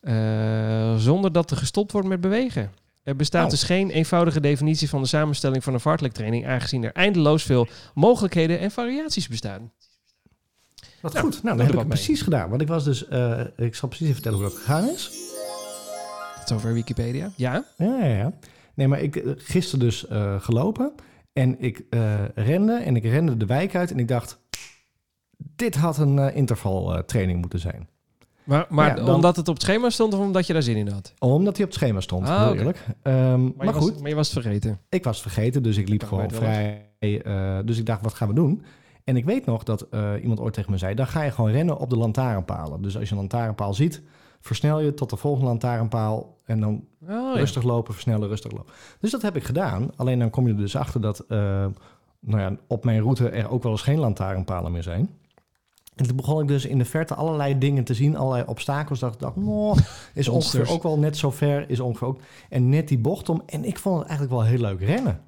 [0.00, 2.70] eh, zonder dat er gestopt wordt met bewegen.
[3.02, 3.50] Er bestaat Oh.
[3.50, 7.66] dus geen eenvoudige definitie van de samenstelling van een fartlek training, aangezien er eindeloos veel
[7.94, 9.72] mogelijkheden en variaties bestaan.
[11.00, 11.42] Wat Nou, goed.
[11.42, 11.88] Nou, dat heb ik mee.
[11.88, 12.48] precies gedaan.
[12.48, 13.02] Want ik was dus...
[13.56, 15.10] ik zal precies even vertellen hoe dat gegaan is.
[16.48, 17.30] Tot zover Wikipedia.
[17.36, 17.64] Ja?
[17.76, 18.32] Ja, ja, ja.
[18.74, 20.92] Nee, maar ik eh, gisteren dus eh, gelopen.
[21.32, 23.90] En ik eh, rende en ik rende de wijk uit.
[23.90, 24.38] En ik dacht,
[25.36, 27.88] dit had een eh, intervaltraining moeten zijn.
[28.44, 30.76] Maar, maar Ja, dan- omdat het op het schema stond of omdat je daar zin
[30.76, 31.12] in had?
[31.18, 32.84] Omdat hij op het schema stond, Ah, eerlijk.
[33.02, 34.78] Ehm, maar je goed, Was, maar je was het vergeten.
[34.88, 36.86] ik was vergeten, dus ik liep gewoon vrij.
[36.98, 38.62] eh, dus ik dacht, wat gaan we doen?
[39.04, 41.50] En ik weet nog dat eh, iemand ooit tegen me zei, dan ga je gewoon
[41.50, 42.82] rennen op de lantaarnpalen.
[42.82, 44.02] Dus als je een lantaarnpaal ziet,
[44.40, 47.32] versnel je tot de volgende lantaarnpaal en dan Oh, ja.
[47.34, 48.72] rustig lopen, versnellen, rustig lopen.
[49.00, 49.90] Dus dat heb ik gedaan.
[49.96, 51.38] Alleen dan kom je er dus achter dat eh,
[52.20, 55.10] nou ja, op mijn route er ook wel eens geen lantaarnpalen meer zijn.
[55.94, 58.98] En toen begon ik dus in de verte allerlei dingen te zien, allerlei obstakels.
[58.98, 59.78] Dat ik dacht, nou,
[60.14, 62.20] is ongeveer ook wel net zo ver, is ongeveer ook.
[62.48, 63.42] En net die bocht om.
[63.46, 65.20] En ik vond het eigenlijk wel heel leuk rennen.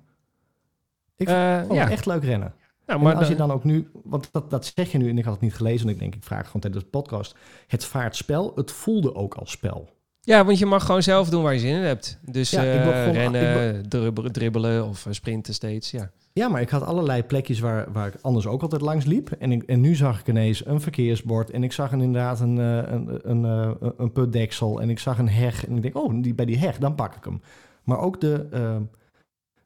[1.16, 1.82] Ik Eh, vond ja.
[1.82, 2.54] het echt leuk rennen.
[2.90, 5.18] Nou, Maar maar als je dan, ook nu, want dat, dat zeg je nu en
[5.18, 5.86] ik had het niet gelezen.
[5.86, 7.34] En ik denk, ik vraag gewoon tijdens de podcast.
[7.66, 9.88] Het vaartspel, het voelde ook als spel.
[10.20, 12.18] Ja, want je mag gewoon zelf doen waar je zin in hebt.
[12.22, 15.90] Dus Ja, ik eh, rennen, dribbelen, dribbelen of eh, sprinten steeds.
[15.90, 16.10] Ja.
[16.32, 19.30] Ja, maar ik had allerlei plekjes waar, waar ik anders ook altijd langs liep.
[19.30, 21.50] En, ik, en nu zag ik ineens een verkeersbord.
[21.50, 24.80] En ik zag een, inderdaad een, eh, een, een, eh, een putdeksel.
[24.80, 25.66] En ik zag een heg.
[25.66, 27.42] En ik denk, oh, die, bij die heg, dan pak ik hem.
[27.84, 28.46] Maar ook de,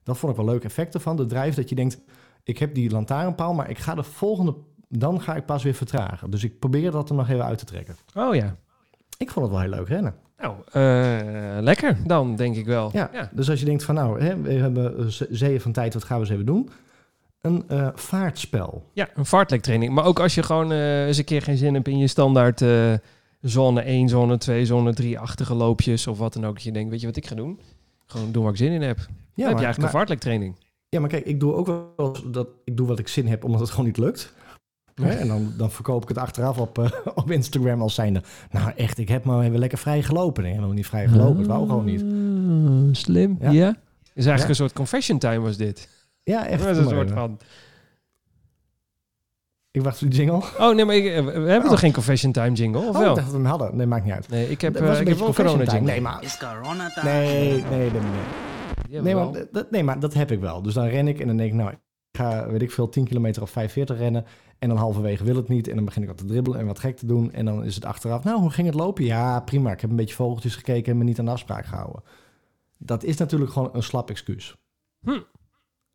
[0.03, 1.17] dat vond ik wel leuk effecten van.
[1.17, 2.01] De drijf dat je denkt,
[2.44, 4.54] ik heb die lantaarnpaal, maar ik ga de volgende,
[4.88, 6.30] dan ga ik pas weer vertragen.
[6.30, 7.96] Dus ik probeer dat er nog even uit te trekken.
[8.14, 8.57] Oh ja.
[9.18, 10.14] Ik vond het wel heel leuk rennen.
[10.38, 12.90] Nou, eh, lekker dan, denk ik wel.
[12.92, 15.94] Ja, dus als je denkt van nou, hè, we hebben eh, ze- zeeën van tijd,
[15.94, 16.70] wat gaan we eens even doen?
[17.40, 18.85] Een eh, vaartspel.
[18.92, 19.92] Ja, een fartlektraining.
[19.94, 22.62] Maar ook als je gewoon eens een keer geen zin hebt in je standaard
[23.40, 26.54] zone 1, zone 2, zone 3-achtige loopjes of wat dan ook.
[26.54, 27.61] Dat je denkt, weet je wat ik ga doen?
[28.07, 28.96] Gewoon doen waar ik zin in heb.
[28.96, 30.54] Dan Ja, heb je eigenlijk maar, een fartlektraining.
[30.94, 33.61] Ja, maar kijk, ik doe ook wel dat ik doe wat ik zin heb, omdat
[33.61, 34.33] het gewoon niet lukt.
[34.94, 35.11] Hè?
[35.11, 38.22] En dan, dan verkoop ik het achteraf op, eh, op Instagram als zijnde.
[38.50, 40.42] Nou echt, ik heb maar even lekker vrij gelopen.
[40.42, 41.37] Nee, helemaal niet vrij gelopen.
[41.38, 42.02] Het wou gewoon niet.
[42.02, 43.50] Ah, Slim, ja.
[43.50, 43.68] Ja.
[44.14, 44.48] Is eigenlijk Ja.
[44.48, 45.88] een soort confession time was dit.
[46.22, 46.62] Ja, echt.
[46.62, 47.16] Dat is een soort even.
[47.16, 47.38] van...
[49.70, 50.42] Ik wacht op die jingle.
[50.59, 51.68] Oh nee, maar ik, eh, we hebben Oh.
[51.70, 53.14] toch geen confession time jingle, of Oh, ik wel?
[53.14, 53.76] dacht dat we hem hadden.
[53.76, 54.28] Nee, maakt niet uit.
[54.28, 55.94] Nee, ik heb, eh, een ik heb beetje wel een corona confession jingle.
[55.94, 56.00] time.
[56.00, 56.22] Nee, maar...
[56.22, 57.09] It's corona time.
[57.11, 58.00] Nee, nee, nee, nee.
[58.00, 58.54] Die
[58.88, 60.62] Nee maar, dat, nee, maar dat heb ik wel.
[60.62, 61.79] Dus dan ren ik en dan denk ik, nou, ik
[62.12, 64.25] ga, weet ik veel, 10 kilometer of 45 rennen.
[64.59, 65.68] En dan halverwege wil het niet.
[65.68, 67.33] En dan begin ik wat te dribbelen en wat gek te doen.
[67.33, 69.05] En dan is het achteraf, nou, hoe ging het lopen?
[69.05, 69.73] Ja, prima.
[69.73, 72.03] Ik heb een beetje vogeltjes gekeken en me niet aan de afspraak gehouden.
[72.79, 74.57] Dat is natuurlijk gewoon een slap excuus.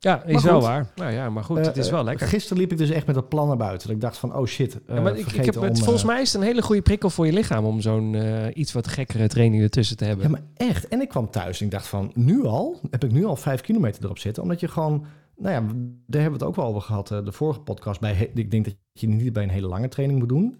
[0.01, 0.87] Ja, is Maar wel waar.
[0.95, 2.27] Nou ja, maar goed, Eh, het is wel eh, lekker.
[2.27, 3.87] Gisteren liep ik dus echt met dat plan naar buiten.
[3.87, 6.01] Dat ik dacht van, oh shit, eh Ja, maar ik, ik heb het, om, volgens
[6.01, 8.71] eh, mij is het een hele goede prikkel voor je lichaam om zo'n eh, iets
[8.71, 10.25] wat gekkere training ertussen te hebben.
[10.25, 10.87] Ja, maar echt.
[10.87, 12.79] En ik kwam thuis en ik dacht van, nu al?
[12.89, 14.43] Heb ik nu al vijf kilometer erop zitten?
[14.43, 15.05] Omdat je gewoon,
[15.37, 15.59] nou ja,
[16.07, 17.11] daar hebben we het ook wel over gehad.
[17.11, 20.19] eh, De vorige podcast, bij, ik denk dat je niet bij een hele lange training
[20.19, 20.57] moet doen.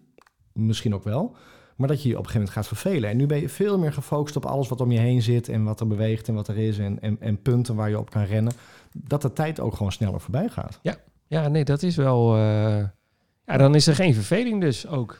[0.53, 1.35] Misschien ook wel.
[1.75, 3.09] Maar dat je je op een gegeven moment gaat vervelen.
[3.09, 5.49] En nu ben je veel meer gefocust op alles wat om je heen zit.
[5.49, 6.77] En wat er beweegt en wat er is.
[6.77, 8.53] En, en, en punten waar je op kan rennen.
[8.93, 10.79] Dat de tijd ook gewoon sneller voorbij gaat.
[11.27, 12.35] Ja, nee, dat is wel...
[12.35, 12.83] eh,
[13.45, 15.19] Ja, dan is er geen verveling dus ook.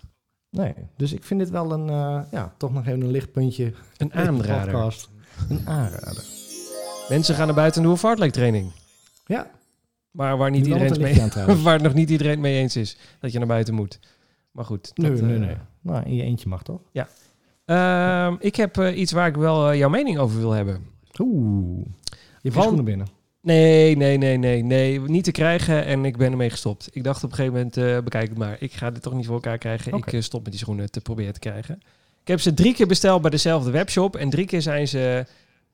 [0.49, 3.73] Nee, dus ik vind dit wel een, eh, ja, toch nog even een lichtpuntje.
[3.97, 4.71] Een aanrader.
[4.71, 5.09] podcast.
[5.49, 6.23] Een aanrader.
[7.09, 8.71] Mensen gaan naar buiten en doen een fartlektraining.
[9.25, 9.47] Ja,
[10.11, 13.31] Maar waar, niet iedereen het mee, aan waar nog niet iedereen mee eens is dat
[13.31, 13.99] je naar buiten moet.
[14.51, 14.91] Maar goed.
[14.95, 15.55] nee, dat, nee, eh, nee.
[15.81, 16.81] Nou, in je eentje mag toch?
[17.65, 20.85] ehm, ik heb iets waar ik wel jouw mening over wil hebben.
[21.19, 21.85] Oeh.
[22.41, 23.07] Je hebt schoenen binnen.
[23.41, 24.99] Nee, nee, nee, nee, nee.
[24.99, 26.89] Niet te krijgen en ik ben ermee gestopt.
[26.91, 28.57] Ik dacht op een gegeven moment, eh, bekijk het maar.
[28.59, 29.93] Ik ga dit toch niet voor elkaar krijgen.
[29.93, 31.81] Ik eh, stop met die schoenen te proberen te krijgen.
[32.21, 35.25] Ik heb ze drie keer besteld bij dezelfde webshop en drie keer zijn ze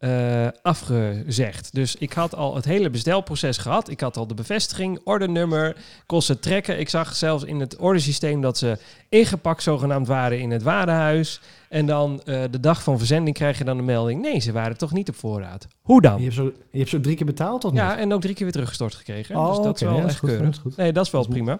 [0.05, 1.69] eh, afgezegd.
[1.73, 3.89] Dus ik had al het hele bestelproces gehad.
[3.89, 6.79] Ik had al de bevestiging, ordernummer, kosten trekken.
[6.79, 8.77] Ik zag zelfs in het ordersysteem dat ze
[9.09, 11.41] ingepakt zogenaamd waren in het warenhuis.
[11.69, 14.21] En dan eh, de dag van verzending krijg je dan de melding.
[14.21, 15.67] Nee, ze waren toch niet op voorraad.
[15.81, 16.17] Hoe dan?
[16.17, 18.43] Je hebt, zo, je hebt zo drie keer betaald, toch Ja, en ook drie keer
[18.43, 19.35] weer teruggestort gekregen.
[19.35, 20.57] Oh, dus dat is wel ja, echt goed, keurig.
[20.57, 20.77] goed.
[20.77, 21.59] Nee, dat is wel Dat is prima.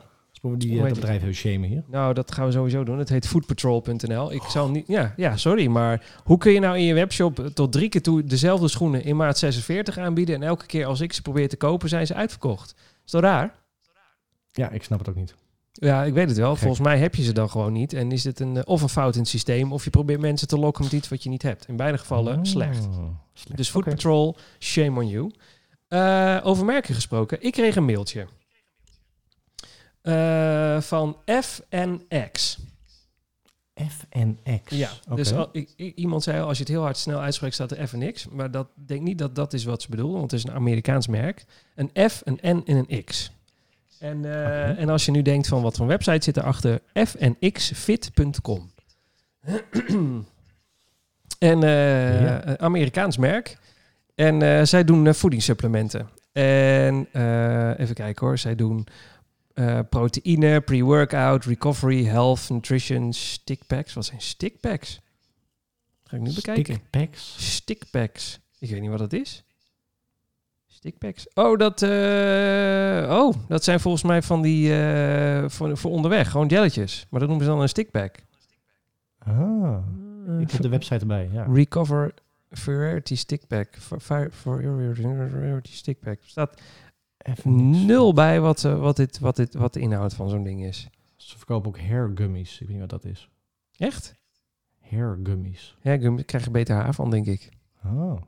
[0.58, 1.84] Die, eh, dat bedrijf even shamen hier.
[1.88, 2.98] Nou, dat gaan we sowieso doen.
[3.00, 4.32] Het heet foodpatrol.nl.
[4.32, 4.88] Ik zal niet...
[4.88, 8.24] Ja, ja, sorry, maar hoe kun je nou in je webshop tot drie keer toe
[8.24, 11.90] dezelfde schoenen in maat 46 aanbieden en elke keer als ik ze probeer te kopen,
[11.90, 12.76] zijn ze uitverkocht?
[13.06, 13.54] Is dat raar?
[14.52, 15.36] Ja, ik snap het ook niet.
[15.72, 16.52] Ja, ik weet het wel.
[16.52, 16.60] Gek.
[16.60, 17.94] Volgens mij heb je ze dan gewoon niet.
[17.94, 20.48] En is het een, eh, of een fout in het systeem, of je probeert mensen
[20.48, 21.68] te lokken met iets wat je niet hebt.
[21.68, 22.88] In beide gevallen Oh, slecht.
[23.34, 23.58] slecht.
[23.58, 23.84] Dus Food.
[23.84, 25.32] Patrol, shame on you.
[25.88, 27.38] Eh, over merken gesproken.
[27.42, 28.28] Ik kreeg een mailtje.
[30.06, 32.58] Eh, van FNX.
[33.76, 34.62] FNX.
[34.70, 35.16] Ja, Oké.
[35.16, 37.72] dus al- ik, i- iemand zei al, als je het heel hard snel uitspreekt, staat
[37.72, 38.28] er FNX.
[38.28, 41.08] Maar dat denk niet dat dat is wat ze bedoelen, want het is een Amerikaans
[41.08, 41.46] merk.
[41.76, 43.32] Een F, een N en een X.
[44.00, 48.72] En, eh, en als je nu denkt van wat voor website zit erachter, fnxfit.com.
[51.40, 51.60] en
[52.26, 52.48] Ja.
[52.48, 53.58] een Amerikaans merk.
[54.16, 56.10] En zij doen voedingssupplementen.
[56.32, 57.08] En
[57.78, 58.88] even kijken hoor, zij doen
[59.56, 63.94] eh, proteïne, pre-workout, recovery, health, nutrition, stickpacks.
[63.94, 65.02] Wat zijn stickpacks?
[66.04, 66.74] Ga ik nu bekijken.
[66.74, 67.36] Stickpacks.
[67.38, 68.40] Stickpacks.
[68.60, 69.44] Ik weet niet wat dat is.
[70.68, 71.34] Stickpacks.
[71.34, 76.32] Oh, dat, eh, oh, dat zijn volgens mij van die eh, voor, voor onderweg.
[76.32, 77.08] Gewoon jelletjes.
[77.10, 78.16] Maar dat noemen ze dan een stickpack.
[79.18, 79.78] Ah,
[80.40, 81.48] ik heb de website erbij, ja.
[81.54, 82.14] Recover
[82.52, 83.78] Variety Stickpack.
[83.80, 86.22] For, for, Variety Stickpack.
[86.22, 86.62] Er staat
[87.44, 90.90] Nul bij wat, eh, wat, dit, wat, dit, wat de inhoud van zo'n ding is.
[91.16, 92.54] Ze verkopen ook hair gummies.
[92.54, 93.30] Ik weet niet wat dat is.
[93.78, 94.16] Echt?
[94.90, 95.76] Hair gummies.
[95.82, 97.50] Ja, ik krijg er beter haar van, denk ik.
[97.86, 98.22] Oh.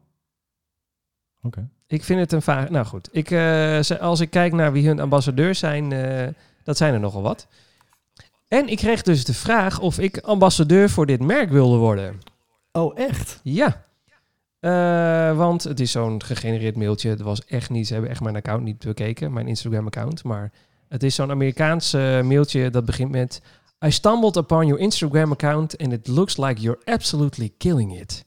[1.41, 1.69] Oké.
[1.88, 2.69] Ik vind het een vaag...
[2.69, 6.27] Nou goed, ik, eh, ze- als ik kijk naar wie hun ambassadeurs zijn, eh,
[6.63, 7.47] dat zijn er nogal wat.
[8.47, 12.19] En ik kreeg dus de vraag of ik ambassadeur voor dit merk wilde worden.
[12.71, 13.39] Oh, echt?
[13.43, 13.86] Ja.
[14.67, 17.10] Eh, want het is zo'n gegenereerd mailtje.
[17.10, 20.23] Het was echt niet, ze hebben echt mijn account niet bekeken, mijn Instagram-account.
[20.23, 20.51] Maar
[20.88, 21.91] het is zo'n Amerikaans
[22.23, 23.41] mailtje dat begint met...
[23.86, 28.25] I stumbled upon your Instagram account and it looks like you're absolutely killing it.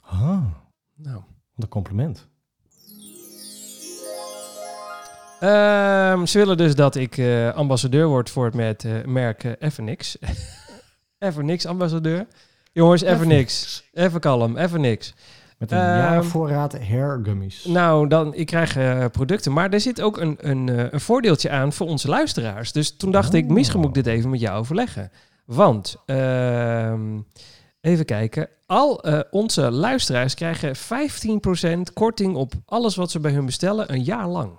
[0.00, 0.44] Ah,
[0.94, 1.14] Nou,
[1.54, 2.28] wat een compliment.
[5.40, 9.52] Ehm, ze willen dus dat ik eh, ambassadeur word voor het met, eh, merk uh,
[9.58, 10.16] Evernix.
[11.18, 12.26] Evernix ambassadeur.
[12.72, 13.84] Jongens, even niks.
[13.92, 15.14] Even kalm, even niks.
[15.60, 17.64] Met een Ehm, jaarvoorraad hairgummies.
[17.64, 19.52] Nou, dan, ik krijg eh, producten.
[19.52, 22.72] Maar er zit ook een, een, eh, een voordeeltje aan voor onze luisteraars.
[22.72, 23.50] Dus toen dacht ik, Oh.
[23.50, 25.10] misschien moet ik dit even met jou overleggen.
[25.44, 27.18] Want, ehm,
[27.80, 28.48] even kijken.
[28.66, 34.02] Al eh, onze luisteraars krijgen 15% korting op alles wat ze bij hun bestellen een
[34.04, 34.58] jaar lang.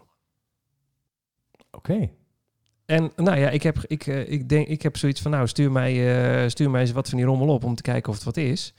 [1.72, 2.10] Oké.
[2.86, 6.50] En nou ja, ik heb, ik, ik denk, ik heb zoiets van, nou, stuur mij,
[6.50, 8.74] stuur mij eens wat van die rommel op om te kijken of het wat is.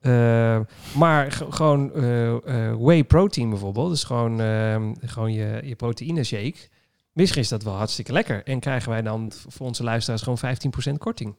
[0.00, 0.60] Eh,
[0.96, 6.68] maar gewoon eh, eh, whey protein bijvoorbeeld, dus gewoon, ehm, gewoon je, je proteïne shake.
[7.12, 8.44] Misschien is dat wel hartstikke lekker.
[8.44, 11.36] En krijgen wij dan voor onze luisteraars gewoon 15% korting.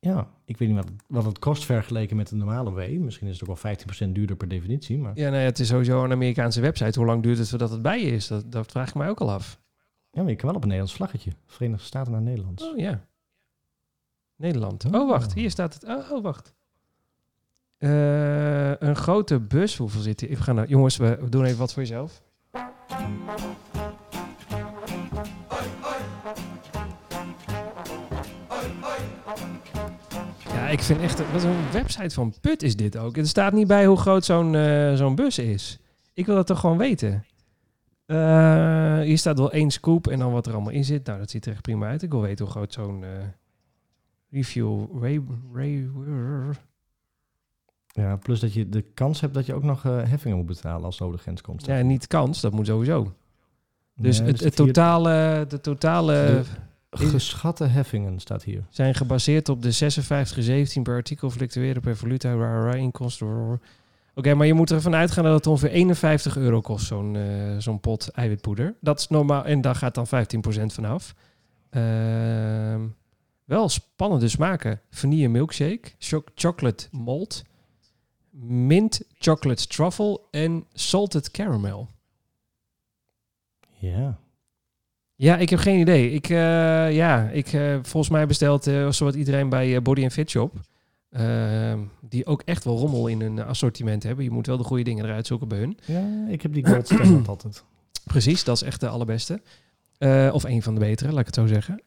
[0.00, 2.98] Ja, ik weet niet wat, wat het kost vergeleken met een normale whey.
[2.98, 3.74] Misschien is het ook wel
[4.08, 4.98] 15% duurder per definitie.
[4.98, 6.98] Maar Ja, nou ja, het is sowieso een Amerikaanse website.
[6.98, 8.26] Hoe lang duurt het voordat het bij je is?
[8.26, 9.60] Dat, dat vraag ik mij ook al af.
[10.10, 11.32] ja, maar je kan wel op een Nederlands vlaggetje.
[11.46, 12.62] Verenigde Staten naar Nederlands.
[12.62, 13.06] Oh ja.
[14.36, 14.84] Nederland.
[14.84, 15.34] Oh, wacht.
[15.34, 15.84] Hier staat het.
[15.84, 16.54] Oh, oh, wacht.
[17.80, 19.76] Eh, een grote bus.
[19.76, 20.30] Hoeveel zit hier?
[20.30, 22.22] Ik ga nou, jongens, we doen even wat voor jezelf.
[30.52, 31.32] Ja, ik vind echt...
[31.32, 33.16] Wat een website van Put is dit ook.
[33.16, 35.78] Er staat niet bij hoe groot zo'n eh, zo'n bus is.
[36.14, 37.24] Ik wil dat toch gewoon weten.
[38.06, 41.06] Eh, hier staat wel één scoop en dan wat er allemaal in zit.
[41.06, 42.02] Nou, dat ziet er echt prima uit.
[42.02, 43.04] Ik wil weten hoe groot zo'n
[44.30, 45.02] review...
[45.02, 45.88] Ray, Ray,
[47.92, 50.84] Ja, plus dat je de kans hebt dat je ook nog eh, heffingen moet betalen
[50.84, 51.66] als het over de grens komt.
[51.66, 53.12] ja, niet kans, dat moet sowieso.
[53.96, 56.42] Dus Nee, het, het totale, de totale
[56.90, 58.64] Geschatte heffingen staat hier.
[58.68, 59.72] zijn gebaseerd op de
[60.76, 63.60] 56,17 per artikel fluctueren per valuta, ra, ra, inkomsten.
[64.14, 67.22] Oké, maar je moet ervan uitgaan dat het ongeveer 51 euro kost, zo'n eh,
[67.58, 68.74] zo'n pot eiwitpoeder.
[68.80, 70.10] Dat is normaal en daar gaat dan 15%
[70.66, 71.14] vanaf.
[71.70, 72.80] Ehm
[73.44, 74.80] wel spannende smaken.
[74.90, 77.42] Vanille milkshake, choc- chocolate malt,
[78.30, 81.88] mint chocolate truffle en salted caramel.
[83.78, 84.18] Ja.
[85.14, 86.10] Ja, ik heb geen idee.
[86.10, 90.54] Ik, eh, ja, ik, eh, volgens mij bestelt eh zowat iedereen bij Body Fit Shop.
[91.10, 94.24] Ehm, die ook echt wel rommel in hun assortiment hebben.
[94.24, 95.78] Je moet wel de goede dingen eruit zoeken bij hun.
[95.84, 96.92] Ja, ik heb die gold
[97.28, 97.64] altijd.
[98.04, 99.40] Precies, dat is echt de allerbeste.
[100.32, 101.82] Of een van de betere, laat ik het zo zeggen.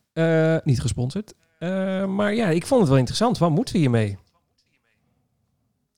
[0.64, 1.34] Niet gesponsord.
[2.08, 3.38] Maar ja, ik vond het wel interessant.
[3.38, 4.18] Wat moeten we hiermee?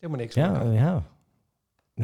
[0.06, 0.36] Helemaal niks.
[0.36, 0.62] Ja, meer.
[0.72, 1.04] eh, ja.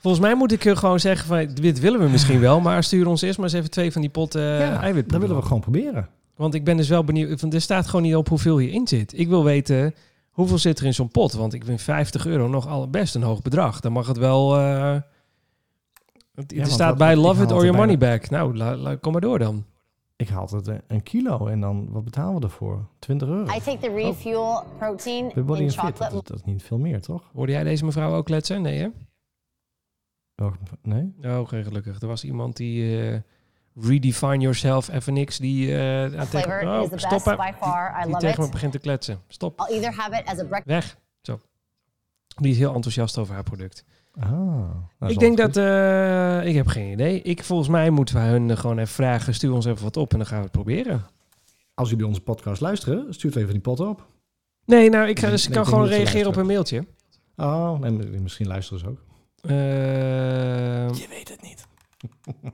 [0.00, 3.06] Volgens mij moet ik eh, gewoon zeggen van dit willen we misschien wel, maar stuur
[3.06, 5.60] ons eerst maar eens even twee van die potten uh, ja, dat willen we gewoon
[5.60, 6.08] proberen.
[6.36, 7.40] Want ik ben dus wel benieuwd.
[7.40, 9.18] Want er staat gewoon niet op hoeveel hierin zit.
[9.18, 9.94] Ik wil weten
[10.30, 11.32] hoeveel zit er in zo'n pot.
[11.32, 13.80] Want ik vind 50 euro nog al best een hoog bedrag.
[13.80, 14.56] Dan mag het wel.
[14.58, 14.96] eh,
[16.34, 18.30] het- er want staat bij love it or your money back.
[18.30, 19.64] Nou, la- la- kom maar door dan.
[20.16, 22.88] Ik haal altijd een, kilo en dan, wat betalen we ervoor?
[22.98, 23.52] 20 euro.
[23.54, 25.98] I take the refuel protein Bij Body in Fit, chocolate.
[26.14, 27.30] dat is, dat is niet veel meer, toch?
[27.32, 28.62] Hoorde jij deze mevrouw ook kletsen?
[28.62, 28.88] Nee, hè?
[30.34, 31.14] Welke- Nee?
[31.22, 32.00] Oh, geen gelukkig.
[32.00, 33.00] Er was iemand die.
[33.12, 33.20] eh,
[33.80, 35.38] redefine yourself, even niks.
[35.38, 37.36] Die, eh, aan tegen, Flavor oh, is the best stoppen.
[37.36, 37.90] by far.
[37.98, 38.52] I Die love tegen me it.
[38.52, 39.20] begint te kletsen.
[39.28, 39.60] Stop.
[39.60, 40.64] I'll either have it as a breakfast.
[40.66, 40.98] Weg.
[41.20, 41.40] Zo.
[42.36, 43.84] Die is heel enthousiast over haar product.
[44.20, 44.70] Ah,
[45.10, 45.56] ik denk dat...
[45.56, 47.22] eh, ik heb geen idee.
[47.22, 49.34] Ik, volgens mij moeten we hun gewoon even vragen.
[49.34, 51.04] Stuur ons even wat op en dan gaan we het proberen.
[51.74, 54.06] Als jullie onze podcast luisteren, stuurt even die pot op.
[54.64, 56.86] Nee, nou, ik, ga, dus ik kan gewoon reageren op een mailtje.
[57.36, 59.04] Oh, nee, maar misschien luisteren ze ook.
[59.40, 59.52] Eh,
[60.94, 61.66] Je weet het niet.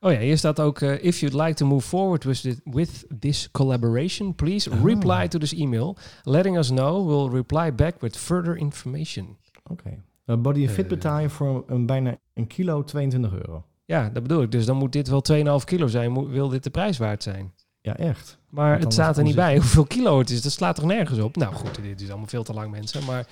[0.00, 0.80] oh ja, hier staat ook...
[0.80, 4.84] eh, if you'd like to move forward with this, with this collaboration, please Ah.
[4.84, 5.96] reply to this email.
[6.22, 7.06] Letting us know.
[7.06, 9.36] We'll reply back with further information.
[9.68, 10.02] Oké.
[10.24, 10.90] Eh, Body and Fit Eh.
[10.90, 13.64] betaal je voor een bijna een kilo 22 euro.
[13.84, 14.50] Ja, dat bedoel ik.
[14.50, 16.10] Dus dan moet dit wel 2,5 kilo zijn.
[16.12, 17.52] Moet, wil dit de prijs waard zijn?
[17.80, 18.38] Ja, echt.
[18.50, 20.42] Maar het staat er niet bij hoeveel kilo het is.
[20.42, 21.36] Dat slaat toch nergens op?
[21.36, 23.04] Nou goed, dit is allemaal veel te lang mensen.
[23.04, 23.26] Maar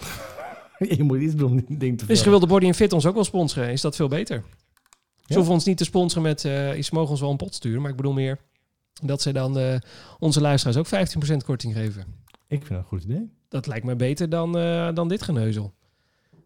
[0.97, 3.15] je moet iets doen om die ding te misschien wil de Body Fit ons ook
[3.15, 3.71] wel sponsoren.
[3.73, 4.43] Is dat veel beter?
[4.47, 5.35] Ze Ja.
[5.35, 6.49] hoeven ons niet te sponsoren met...
[6.79, 7.81] iets mogen ons wel een pot sturen.
[7.81, 8.39] Maar ik bedoel meer
[9.03, 9.81] dat ze dan
[10.19, 12.03] onze luisteraars ook 15% korting geven.
[12.49, 13.31] Ik vind het een goed idee.
[13.49, 14.53] Dat lijkt me beter dan,
[14.95, 15.75] dan dit geneuzel.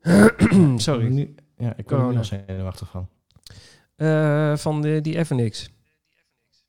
[0.77, 1.07] Sorry.
[1.09, 3.09] Nu, ja, ik word er al zenuwachtig van.
[3.97, 5.71] Eh, van de, die niks.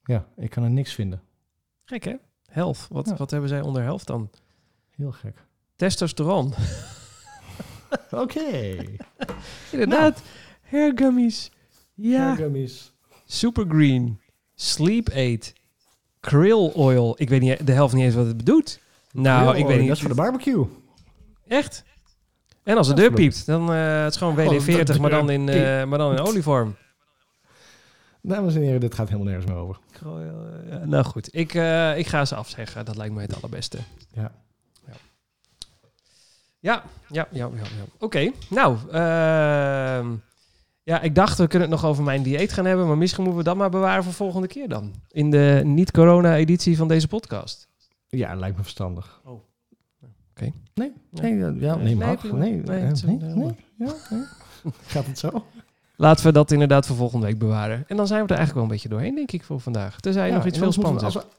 [0.03, 1.21] Ja, ik kan er niks vinden.
[1.85, 2.15] Gek hè?
[2.45, 2.87] Health.
[2.89, 3.15] Wat, Ja.
[3.15, 4.29] wat hebben zij onder health dan?
[4.95, 5.45] Heel gek.
[5.75, 6.53] Testosteron.
[8.11, 8.75] Oké.
[9.71, 10.21] Inderdaad.
[10.61, 11.51] Hair gummies.
[11.93, 12.35] Ja.
[12.35, 12.93] Gummies.
[13.25, 14.19] Super green.
[14.55, 15.53] Sleep aid.
[16.19, 17.15] Krill oil.
[17.17, 18.79] Ik weet niet de helft niet eens wat het doet.
[19.11, 19.87] Nou, ik weet niet.
[19.87, 20.65] Dat is voor de barbecue.
[21.47, 21.83] Echt?
[22.63, 25.09] En als de is deur piept, dan eh het is gewoon Als de WD-40, maar
[25.09, 26.75] dan in, eh, maar dan in olievorm.
[28.21, 29.79] Dames en heren, dit gaat helemaal nergens meer over.
[30.69, 32.85] Ja, nou goed, ik, eh, ik ga ze afzeggen.
[32.85, 33.77] Dat lijkt mij het allerbeste.
[34.13, 34.31] Ja.
[36.59, 37.61] Ja, ja, ja, ja.
[37.61, 37.85] ja.
[37.99, 38.77] Oké, nou.
[38.91, 40.15] ehm,
[40.83, 42.87] ja, ik dacht we kunnen het nog over mijn dieet gaan hebben.
[42.87, 44.93] Maar misschien moeten we dat maar bewaren voor volgende keer dan.
[45.09, 47.67] In de niet-corona-editie van deze podcast.
[48.07, 49.21] Ja, lijkt me verstandig.
[49.25, 49.41] Oh.
[50.41, 50.51] Oké.
[50.73, 51.21] Nee, Ja.
[51.21, 52.23] nee, ja, ja, nee, Nee, mag.
[52.23, 52.81] Nee, Nee,
[53.17, 54.23] nee, ja, nee.
[54.87, 55.43] Gaat het zo?
[55.95, 57.83] Laten we dat inderdaad voor volgende week bewaren.
[57.87, 59.99] En dan zijn we er eigenlijk wel een beetje doorheen, denk ik, voor vandaag.
[59.99, 61.15] Tenzij je Ja, nog iets veel spannends hebt.
[61.15, 61.29] als we-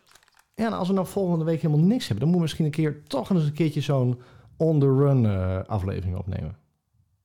[0.62, 2.70] Ja, en als we nou volgende week helemaal niks hebben, dan moeten we misschien een
[2.92, 4.20] keer toch eens een keertje zo'n
[4.56, 6.56] on-the-run eh, aflevering opnemen.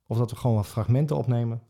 [0.06, 1.60] Of dat we gewoon wat fragmenten opnemen.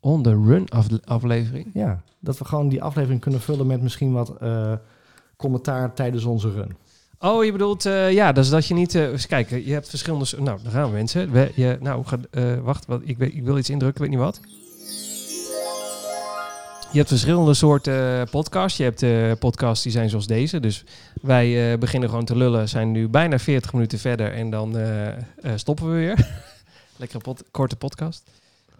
[0.00, 1.70] On the run afle- aflevering.
[1.74, 4.72] Ja, dat we gewoon die aflevering kunnen vullen met misschien wat eh,
[5.36, 6.76] commentaar tijdens onze run.
[7.20, 8.98] Oh, je bedoelt, eh, ja, dus dat je niet...
[9.28, 10.26] kijken, je hebt verschillende...
[10.38, 11.50] Nou, daar gaan we mensen.
[11.54, 14.40] Je, nou, ga, eh, wacht, wat, ik, wil iets indrukken, weet niet wat.
[16.92, 18.78] Je hebt verschillende soorten podcasts.
[18.78, 20.60] Je hebt podcasts die zijn zoals deze.
[20.60, 20.84] Dus
[21.22, 24.76] wij beginnen gewoon te lullen, zijn nu bijna 40 minuten verder en dan
[25.54, 26.28] stoppen we weer.
[26.96, 28.22] Lekkere korte podcast.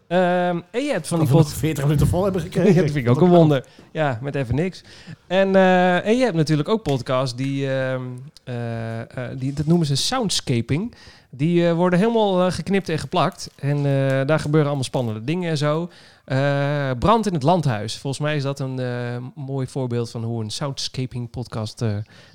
[0.08, 2.74] Ehm, en je hebt van die pod- 40 minuten vol hebben gekregen.
[2.74, 3.64] ja, dat vind ik ook een wonder.
[3.92, 4.82] Ja, met even niks.
[5.26, 8.02] En, eh, en je hebt natuurlijk ook podcasts die, ehm,
[8.44, 9.06] eh, eh,
[9.38, 10.94] die dat noemen ze soundscaping.
[11.30, 13.50] Die worden helemaal geknipt en geplakt.
[13.56, 13.82] En
[14.26, 15.90] daar gebeuren allemaal spannende dingen en zo.
[16.98, 17.96] Brand in het Landhuis.
[17.98, 18.80] Volgens mij is dat een
[19.34, 21.84] mooi voorbeeld van hoe een soundscaping podcast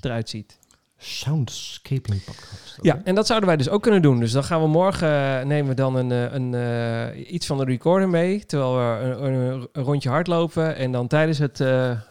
[0.00, 0.58] eruit ziet.
[0.96, 2.78] Soundscaping podcast.
[2.82, 4.20] Ja, en dat zouden wij dus ook kunnen doen.
[4.20, 5.08] Dus dan gaan we morgen
[5.40, 9.04] eh, nemen we dan een, eh, een, eh, iets van de recorder mee, terwijl we
[9.04, 10.76] een, een, een rondje hardlopen.
[10.76, 11.58] En dan tijdens het,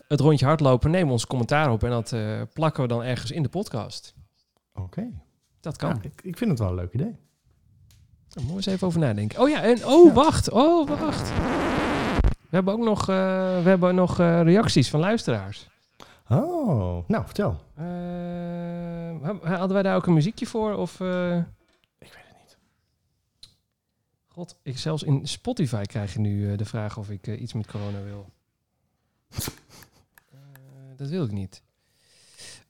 [0.07, 2.15] het rondje hardlopen nemen we ons commentaar op en dat
[2.53, 4.15] plakken we dan ergens in de podcast.
[4.73, 5.09] Oké.
[5.59, 5.89] Dat kan.
[5.89, 7.15] Ja, ik, ik vind het wel een leuk idee.
[8.27, 9.41] Daar moeten we eens even over nadenken.
[9.41, 10.13] Oh ja, en oh Ja.
[10.13, 11.29] wacht, oh wacht.
[12.21, 15.69] We hebben ook nog, we hebben nog reacties van luisteraars.
[16.29, 17.61] Oh, nou, vertel.
[17.75, 20.73] Eh, hadden wij daar ook een muziekje voor?
[20.73, 22.57] Of, eh, Ik weet het niet.
[24.27, 27.67] God, ik zelfs in Spotify krijg je nu eh, de vraag of ik iets met
[27.67, 28.25] corona wil.
[30.97, 31.63] Dat wil ik niet.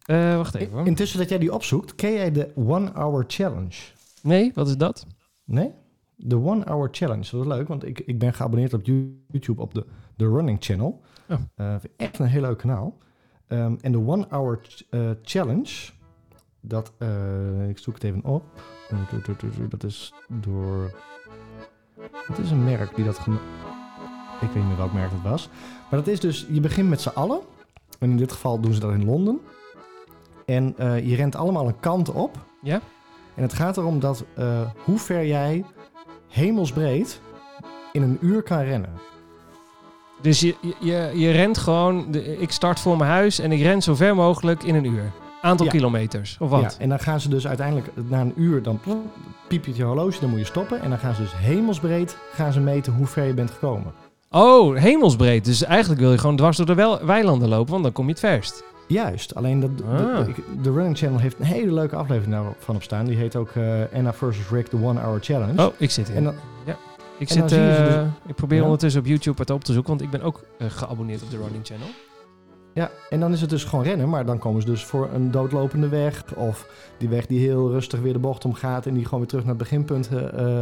[0.06, 0.88] Wacht even hoor.
[0.88, 3.76] Intussen dat jij die opzoekt, ken jij de One Hour Challenge?
[4.22, 5.06] Nee, wat is dat?
[5.44, 5.72] Nee?
[6.16, 7.30] De One Hour Challenge.
[7.32, 8.86] Dat is leuk, want ik, ik ben geabonneerd op
[9.28, 9.86] YouTube op de,
[10.16, 11.02] de Running Channel.
[11.30, 11.76] Oh.
[11.98, 12.98] Echt een heel leuk kanaal.
[13.54, 15.90] Ehm, en de One Hour eh, Challenge,
[16.60, 18.44] dat, eh, ik zoek het even op.
[18.90, 20.92] Eh, Dat is door...
[22.28, 23.18] Het is een merk die dat...
[23.18, 25.50] Ik weet niet meer welk merk het was.
[25.90, 27.40] Maar dat is dus, je begint met z'n allen.
[28.00, 29.40] En in dit geval doen ze dat in Londen.
[30.46, 30.76] En
[31.08, 32.46] je rent allemaal een kant op.
[32.62, 32.82] Ja?
[33.36, 34.26] En het gaat erom dat
[34.84, 35.66] hoe ver jij
[36.28, 37.22] hemelsbreed
[37.92, 39.13] in een uur kan rennen.
[40.24, 43.82] Dus je, je- je, rent gewoon, de, ik start voor mijn huis en ik ren
[43.82, 45.12] zo ver mogelijk in een uur.
[45.42, 45.72] Aantal Ja.
[45.72, 46.62] kilometers, of wat?
[46.62, 48.80] Ja, en dan gaan ze dus uiteindelijk na een uur, dan
[49.48, 50.82] piep je je horloge, dan moet je stoppen.
[50.82, 53.92] En dan gaan ze dus hemelsbreed gaan ze meten hoe ver je bent gekomen.
[54.32, 55.46] Oh, hemelsbreed.
[55.46, 58.20] Dus eigenlijk wil je gewoon dwars door de weilanden lopen, want dan kom je het
[58.20, 58.64] verst.
[58.88, 60.26] Juist, alleen dat, de, Ah.
[60.62, 63.06] de, Running Channel heeft een hele leuke aflevering daarvan op staan.
[63.06, 63.64] Die heet ook eh,
[63.94, 65.66] Anna versus Rick, de One Hour Challenge.
[65.68, 66.16] Oh, ik zit in.
[66.16, 66.34] En dan,
[67.18, 68.64] ik, en zit, eh, dus- ik probeer Ja.
[68.64, 71.38] ondertussen op YouTube het op te zoeken, want ik ben ook eh, geabonneerd op de
[71.38, 71.88] Running Channel.
[72.74, 75.32] Ja, en dan is het dus gewoon rennen, maar dan komen ze dus voor een
[75.32, 76.24] doodlopende weg.
[76.36, 79.44] Of die weg die heel rustig weer de bocht omgaat en die gewoon weer terug
[79.46, 80.62] naar het beginpunt eh, eh,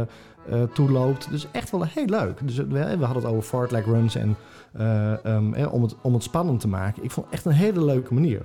[0.50, 1.30] eh, toe loopt.
[1.30, 2.38] Dus echt wel heel leuk.
[2.46, 4.36] Dus we, we hadden het over fartlek runs en
[4.72, 7.04] eh, ehm, eh, om, het, om het spannend te maken.
[7.04, 8.42] Ik vond het echt een hele leuke manier.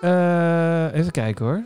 [0.00, 1.62] Eh, even kijken hoor.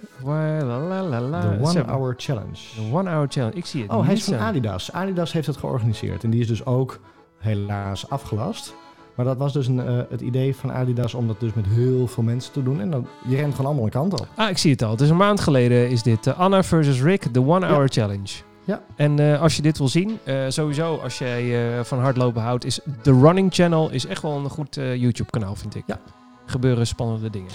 [1.41, 1.59] De.
[1.61, 2.59] One Hour Challenge.
[2.77, 3.57] De One Hour Challenge.
[3.57, 4.39] Ik zie het Oh, hij is van.
[4.39, 4.93] Adidas.
[4.93, 7.01] Adidas heeft het georganiseerd en die is dus ook
[7.39, 8.75] helaas afgelast.
[9.15, 12.07] Maar dat was dus een, eh, het idee van Adidas om dat dus met heel
[12.07, 12.81] veel mensen te doen.
[12.81, 14.27] En dan, je rent gewoon allemaal een kant op.
[14.37, 14.91] Ah, ik zie het al.
[14.91, 16.27] Het is een maand geleden is dit.
[16.27, 17.73] eh, Anna versus Rick, de One Ja.
[17.73, 18.29] Hour Challenge.
[18.65, 18.83] Ja.
[18.97, 20.19] En als je dit wil zien,
[20.49, 24.75] sowieso als jij van hardlopen houdt, is The Running Channel is echt wel een goed
[24.75, 25.83] YouTube kanaal, vind ik.
[25.87, 25.99] Ja.
[26.47, 27.51] Gebeuren spannende dingen.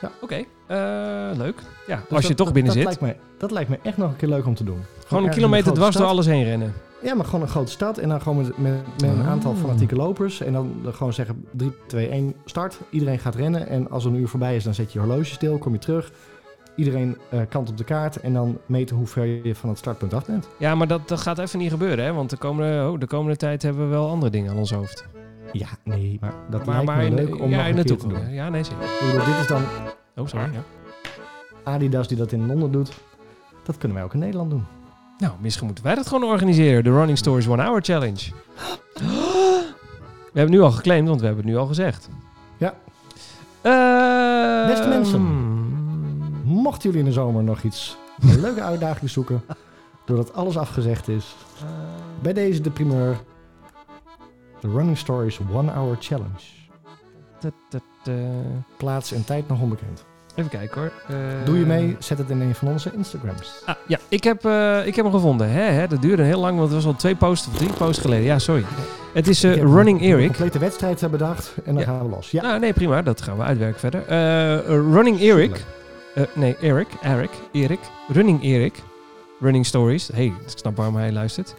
[0.00, 0.10] Ja.
[0.20, 0.34] Oké,
[0.66, 1.62] eh, leuk.
[1.86, 2.84] Ja, Dus als je dat- toch dat- binnen dat zit.
[2.84, 4.80] Lijkt mij, dat lijkt me echt nog een keer leuk om te doen.
[5.06, 6.72] Gewoon een kilometer dwars door alles heen rennen.
[7.02, 9.56] Ja, maar gewoon een grote stad en dan gewoon met, met, met een aantal Oh.
[9.58, 10.40] fanatieke lopers.
[10.40, 12.78] En dan gewoon zeggen 3, 2, 1, start.
[12.90, 15.24] Iedereen gaat rennen en als er een uur voorbij is, dan zet je je horloge
[15.24, 16.12] stil, kom je terug.
[16.76, 20.14] Iedereen eh, kant op de kaart en dan meten hoe ver je van het startpunt
[20.14, 20.48] af bent.
[20.58, 22.12] Ja, maar dat, dat gaat even niet gebeuren, hè?
[22.12, 25.04] Want de komende, oh, de komende tijd hebben we wel andere dingen aan ons hoofd.
[25.52, 28.08] Ja, nee, maar dat maar lijkt maar me in, leuk om ja, nog keer te
[28.08, 28.30] doen.
[28.30, 28.82] Ja, nee, zeker.
[28.84, 29.62] Ik bedoel, dit is dan
[30.16, 30.50] Oh, sorry.
[30.52, 30.62] Ja.
[31.64, 32.92] Adidas die dat in Londen doet.
[33.62, 34.64] Dat kunnen wij ook in Nederland doen.
[35.18, 36.84] Nou, misschien moeten wij dat gewoon organiseren.
[36.84, 38.30] De Running Stories One Hour Challenge.
[38.94, 42.08] We hebben het nu al geclaimd, want we hebben het nu al gezegd.
[42.56, 42.74] Ja.
[43.60, 45.18] Eh, Beste mensen.
[45.18, 45.62] hmm.
[46.44, 49.42] Mochten jullie in de zomer nog iets een leuke uitdaging zoeken,
[50.04, 51.34] doordat alles afgezegd is,
[52.22, 53.16] bij deze de primeur.
[54.64, 56.40] De Running Stories One Hour Challenge.
[58.04, 58.12] Eh.
[58.76, 60.04] Plaats en tijd nog onbekend.
[60.34, 60.92] Even kijken hoor.
[61.08, 61.96] Eh, Doe je mee?
[61.98, 63.62] Zet het in een van onze Instagrams.
[63.66, 65.50] Ah, ja, ik heb, eh, ik heb hem gevonden.
[65.50, 68.02] Hè, hè, dat duurde heel lang, want het was al twee posts of drie posts
[68.02, 68.24] geleden.
[68.24, 68.64] Ja, sorry.
[69.14, 70.26] Het is Ik heb Running een- Een Eric.
[70.26, 71.88] complete wedstrijd bedacht en dan Ja.
[71.88, 72.30] gaan we los.
[72.30, 73.02] Ja, Nou, nee, prima.
[73.02, 74.04] Dat gaan we uitwerken verder.
[74.92, 75.64] Running Eric.
[76.34, 76.88] Nee, Eric.
[77.02, 77.30] Eric.
[77.52, 77.80] Erik.
[78.08, 78.82] Running Erik.
[79.40, 80.08] Running Stories.
[80.14, 81.54] hey, ik snap waarom hij luistert.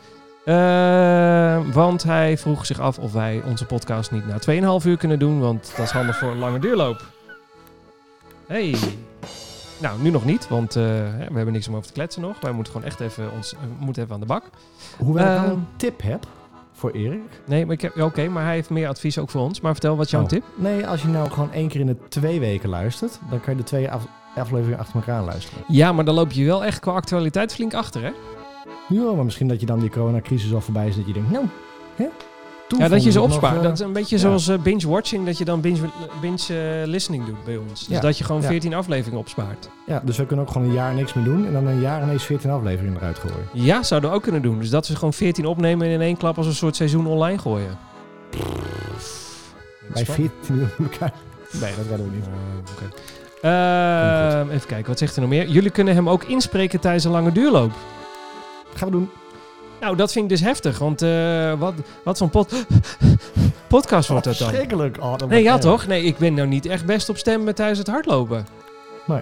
[0.45, 4.39] Eh, want hij vroeg zich af of wij onze podcast niet na
[4.81, 5.39] 2,5 uur kunnen doen.
[5.39, 7.05] Want dat is handig voor een lange duurloop.
[8.47, 8.75] Hey.
[9.81, 10.83] Nou, nu nog niet, want eh,
[11.29, 12.35] we hebben niks om over te kletsen nog.
[12.41, 14.43] Wij moeten gewoon echt even, ons, eh, moeten even aan de bak.
[14.97, 16.27] Hoewel ik wel een tip heb
[16.73, 17.41] voor Erik.
[17.45, 19.61] Nee, maar ik heb, ja, oké, maar hij heeft meer advies ook voor ons.
[19.61, 20.27] Maar vertel, wat is jouw Oh.
[20.27, 20.43] tip?
[20.55, 23.59] Nee, als je nou gewoon één keer in de twee weken luistert, dan kan je
[23.59, 25.63] de twee af- afleveringen achter elkaar luisteren.
[25.67, 28.11] Ja, maar dan loop je wel echt qua actualiteit flink achter, hè?
[28.87, 31.45] Ja, maar misschien dat je dan die coronacrisis al voorbij is, dat je denkt, nou,
[31.95, 32.05] hè?
[32.67, 33.53] Toen Ja, dat je ze opspaart.
[33.53, 34.21] nog, eh, dat is een beetje ja.
[34.21, 35.79] zoals eh, binge-watching, dat je dan binge,
[36.21, 37.79] binge eh, listening doet bij ons.
[37.79, 38.47] Dus Ja, dat je gewoon ja.
[38.47, 39.69] 14 afleveringen opspaart.
[39.85, 42.03] Ja, dus we kunnen ook gewoon een jaar niks meer doen en dan een jaar
[42.03, 43.47] ineens 14 afleveringen eruit gooien.
[43.53, 44.59] Ja, zouden we ook kunnen doen.
[44.59, 47.37] Dus dat we gewoon 14 opnemen en in één klap als een soort seizoen online
[47.37, 47.77] gooien.
[49.93, 51.13] Bij 14 uur met elkaar.
[51.51, 52.25] Nee, dat redden we niet.
[52.25, 53.51] Oh.
[53.51, 55.47] Ehm, even kijken, wat zegt hij nog meer?
[55.47, 57.71] Jullie kunnen hem ook inspreken tijdens een lange duurloop.
[58.75, 59.09] Gaan we doen.
[59.81, 60.77] Nou, dat vind ik dus heftig.
[60.77, 61.73] Want eh, wat,
[62.03, 62.65] wat voor pod
[63.67, 64.49] podcast wordt dat dan?
[64.49, 64.97] Schrikkelijk.
[65.01, 65.61] Oh, dat Nee, ja erg.
[65.61, 65.87] toch?
[65.87, 68.47] Nee, ik ben nou niet echt best op stem tijdens het hardlopen.
[69.05, 69.21] Nee.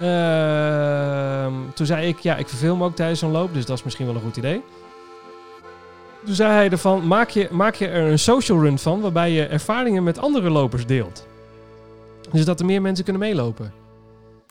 [0.00, 3.84] Ehm, toen zei ik, ja, ik verveel me ook tijdens zo'n loop, dus dat is
[3.84, 4.62] misschien wel een goed idee.
[6.24, 9.46] Toen zei hij ervan, maak je, maak je er een social run van, waarbij je
[9.46, 11.26] ervaringen met andere lopers deelt.
[12.30, 13.72] Dus dat er meer mensen kunnen meelopen.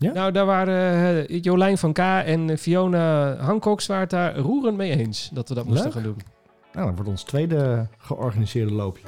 [0.01, 0.13] Ja?
[0.13, 4.97] Nou, daar waren eh, Jolijn van K en Fiona Hancox waren het daar roerend mee
[4.97, 6.17] eens dat we dat moesten gaan doen.
[6.73, 9.03] Nou, dat wordt ons tweede georganiseerde loopje.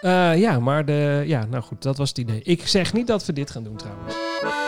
[0.00, 2.42] Eh, ja, maar de, ja, nou goed, dat was het idee.
[2.42, 4.14] Ik zeg niet dat we dit gaan doen trouwens.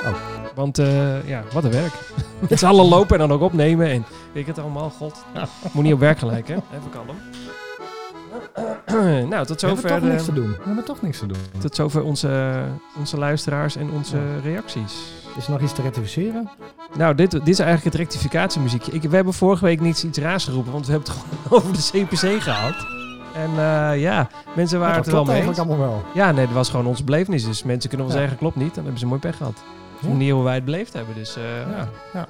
[0.05, 0.15] Oh.
[0.55, 1.93] Want eh, ja, wat een werk.
[2.51, 5.25] Met z'n allen lopen en dan ook opnemen en weet ik het allemaal, god.
[5.73, 6.55] Moet niet op werk gelijk, hè?
[6.55, 7.17] Even kalm.
[9.31, 10.51] nou, tot we hebben zover, toch niks te doen.
[10.51, 11.39] We hebben toch niks te doen.
[11.59, 12.63] tot zover onze,
[12.99, 15.16] onze luisteraars en onze reacties.
[15.37, 16.51] Is er nog iets te rectificeren?
[16.97, 18.93] Nou, dit, dit is eigenlijk het rectificatiemuziekje.
[18.93, 21.73] Ik, we hebben vorige week niet iets raars geroepen, want we hebben het gewoon over
[21.73, 22.75] de CPC gehad.
[23.35, 26.03] En eh, ja, mensen waren het er wel mee eigenlijk allemaal wel.
[26.15, 27.45] Ja, nee, dat was gewoon onze belevenis.
[27.45, 28.23] Dus mensen kunnen wel Ja.
[28.23, 28.75] zeggen, klopt niet.
[28.75, 29.55] Dan hebben ze mooi pech gehad.
[29.55, 29.65] Dat
[29.95, 31.15] is de manier hoe wij het beleefd hebben.
[31.15, 31.89] Dus eh, Ja.
[32.13, 32.27] ja.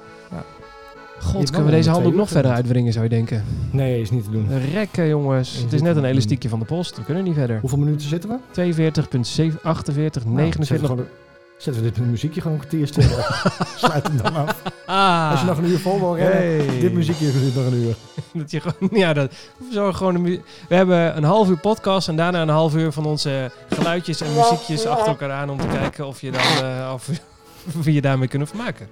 [1.21, 3.43] God, kunnen we deze twee nog verder uitwringen, zou je denken.
[3.71, 4.47] Nee, is niet te doen.
[4.73, 5.55] Rekken, jongens.
[5.55, 6.97] Is Het is net een elastiekje van de post.
[6.97, 7.59] We kunnen niet verder.
[7.59, 8.35] Hoeveel minuten zitten we?
[9.51, 10.95] 42,7, 48, Nou, zetten, 49.
[11.57, 13.03] Zetten we dit muziekje gewoon een kwartier stil.
[13.75, 14.61] Sluit hem dan af.
[14.85, 15.31] Ah.
[15.31, 16.79] Als je nog een uur vol wil rennen, Hey.
[16.79, 17.95] dit muziekje duurt nog een uur.
[18.41, 19.33] Dat je gewoon, ja, dat,
[19.71, 23.05] we, gewoon een we hebben een half uur podcast en daarna een half uur van
[23.05, 27.09] onze geluidjes en muziekjes achter elkaar aan om te kijken of je dan eh, of,
[27.85, 28.87] je daarmee kunnen vermaken.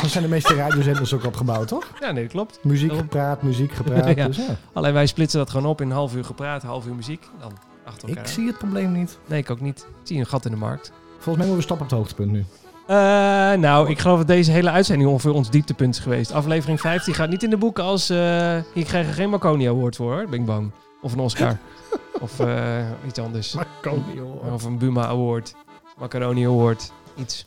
[0.00, 1.86] Zo zijn de meeste radiozenders ook opgebouwd, toch?
[2.00, 2.58] Ja, nee, dat klopt.
[2.62, 3.06] Muziek Daarom.
[3.08, 4.16] gepraat, muziek gepraat.
[4.16, 4.26] Ja.
[4.26, 4.56] Dus ja.
[4.72, 7.28] Alleen wij splitsen dat gewoon op in een half uur gepraat, half uur muziek.
[7.40, 7.52] Dan
[7.84, 8.24] achter elkaar.
[8.24, 9.18] Ik zie het probleem niet.
[9.26, 9.78] Nee, ik ook niet.
[9.78, 10.92] Ik zie een gat in de markt.
[11.28, 12.44] Volgens mij moeten we stoppen op het hoogtepunt nu.
[12.86, 16.32] Eh, nou, ik geloof dat deze hele uitzending ongeveer ons dieptepunt is geweest.
[16.32, 18.10] Aflevering 15 gaat niet in de boeken als...
[18.10, 20.26] eh hier krijgen geen Marconi Award voor, hoor.
[20.28, 20.70] Ben ik bang.
[21.02, 21.56] Of een Oscar.
[22.20, 22.76] of eh,
[23.06, 23.52] iets anders.
[23.54, 24.52] Marconi, hoor.
[24.52, 25.54] Of een Buma Award.
[25.98, 26.92] Macaroni Award.
[27.16, 27.46] Iets.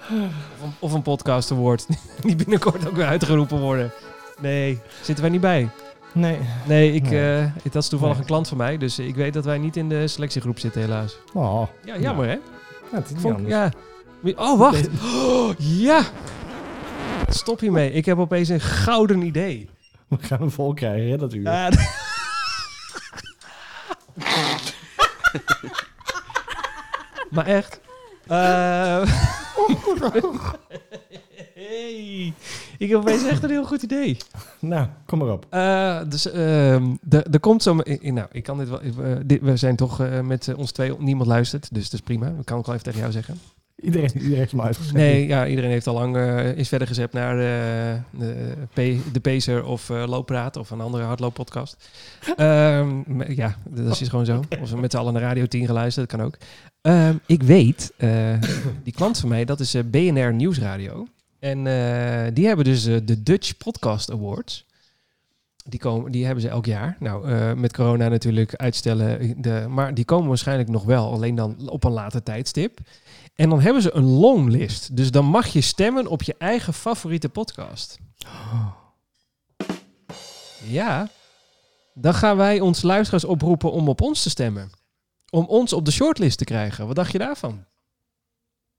[0.00, 0.08] Of
[0.62, 1.86] een, of een podcast award.
[2.22, 3.90] Die binnenkort ook weer uitgeroepen worden.
[4.40, 5.68] Nee, zitten wij niet bij.
[6.12, 6.38] Nee.
[6.66, 7.50] Nee, ik, Nee.
[7.62, 8.22] dat is toevallig Nee.
[8.22, 8.78] een klant van mij.
[8.78, 11.16] Dus ik weet dat wij niet in de selectiegroep zitten, helaas.
[11.32, 12.36] Oh, Ja, jammer hè?
[12.92, 13.54] Ja, het is niet Vond- anders.
[13.54, 13.70] ja.
[14.36, 14.88] Oh, wacht.
[15.04, 16.02] Oh, ja.
[17.28, 17.92] Stop hiermee.
[17.92, 19.68] Ik heb opeens een gouden idee.
[20.08, 21.48] We gaan hem vol krijgen, hè, dat uur.
[21.48, 21.68] Ah,
[27.30, 27.80] maar echt.
[28.26, 29.02] Eh,
[31.54, 32.32] hey.
[32.82, 34.16] Ik heb opeens echt een heel goed idee.
[34.58, 35.46] Nou, kom maar op.
[35.50, 37.74] Eh, dus ehm, er komt zo...
[38.02, 38.80] Nou, ik kan dit wel...
[38.80, 38.90] eh,
[39.24, 40.98] dit, we zijn toch eh, met ons twee...
[40.98, 42.26] Niemand luistert, dus dat is prima.
[42.26, 43.38] Ik kan ook wel even tegen jou zeggen.
[43.80, 44.92] Iedereen, iedereen heeft hem uitgezet.
[44.94, 46.16] Nee, ja, iedereen heeft al lang
[46.56, 51.04] is verder gezet naar de, de, P- de Pacer of eh Looppraat of een andere
[51.04, 51.76] hardlooppodcast.
[52.36, 54.42] Ehm, m- ja, dat is gewoon zo.
[54.60, 56.36] Of we met z'n allen naar Radio 10 geluisterd, dat kan ook.
[56.80, 57.92] Ehm, ik weet,
[58.82, 61.06] die klant van mij, dat is BNR Nieuwsradio.
[61.42, 64.66] En eh, die hebben dus eh, de Dutch Podcast Awards.
[65.64, 66.96] Die, komen, die hebben ze elk jaar.
[67.00, 69.42] Nou, eh, met corona natuurlijk uitstellen.
[69.42, 72.78] De, maar die komen waarschijnlijk nog wel, alleen dan op een later tijdstip.
[73.34, 74.96] En dan hebben ze een longlist.
[74.96, 77.98] Dus dan mag je stemmen op je eigen favoriete podcast.
[80.64, 81.08] Ja.
[81.94, 84.70] Dan gaan wij ons luisteraars oproepen om op ons te stemmen.
[85.30, 86.86] Om ons op de shortlist te krijgen.
[86.86, 87.64] Wat dacht je daarvan?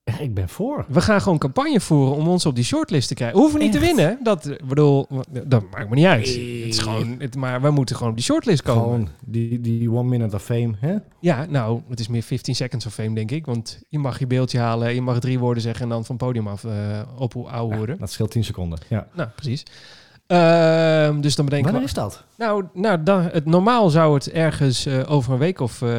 [0.03, 0.85] Ik ben voor.
[0.87, 3.37] We gaan gewoon campagne voeren om ons op die shortlist te krijgen.
[3.37, 3.79] We hoeven niet Echt?
[3.79, 4.19] te winnen.
[4.23, 5.07] Dat, bedoel,
[5.43, 6.25] dat maakt me niet uit.
[6.25, 6.63] Nee.
[6.63, 8.83] Het is gewoon, het, maar we moeten gewoon op die shortlist komen.
[8.83, 10.73] Gewoon die, die one minute of fame.
[10.79, 10.95] Hè?
[11.19, 13.45] Ja, nou, het is meer 15 seconds of fame, denk ik.
[13.45, 16.25] Want je mag je beeldje halen, je mag drie woorden zeggen en dan van het
[16.25, 16.71] podium af uh,
[17.17, 17.99] op hoe oude worden.
[17.99, 18.79] Dat scheelt 10 seconden.
[18.87, 19.07] Ja.
[19.13, 19.63] Nou, precies.
[20.33, 22.23] Ehm, dus dan bedenken Wanneer is dat?
[22.37, 25.81] Nou, nou dan, het, normaal zou het ergens eh, over een week of...
[25.81, 25.89] eh,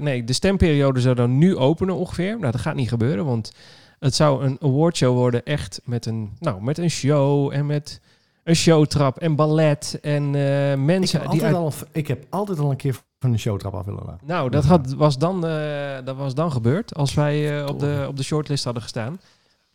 [0.00, 2.38] nee, de stemperiode zou dan nu openen ongeveer.
[2.38, 3.52] Nou, dat gaat niet gebeuren, want
[3.98, 8.00] het zou een awardshow worden echt met een, nou, met een show en met
[8.44, 12.58] een showtrap en ballet en eh, Ik mensen heb, die uit- al, ik heb altijd
[12.58, 14.26] al een keer van een showtrap af willen laten.
[14.26, 15.40] Nou, dat, had, was dan,
[16.04, 19.20] dat was dan gebeurd als wij op, de, op de shortlist hadden gestaan.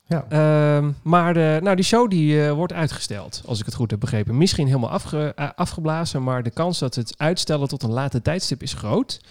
[0.09, 0.25] Ja.
[0.29, 3.99] Ehm, maar de, nou, die show die, eh, wordt uitgesteld, als ik het goed heb
[3.99, 4.37] begrepen.
[4.37, 8.61] Misschien helemaal afge, eh, afgeblazen, maar de kans dat het uitstellen tot een later tijdstip
[8.61, 9.21] is groot.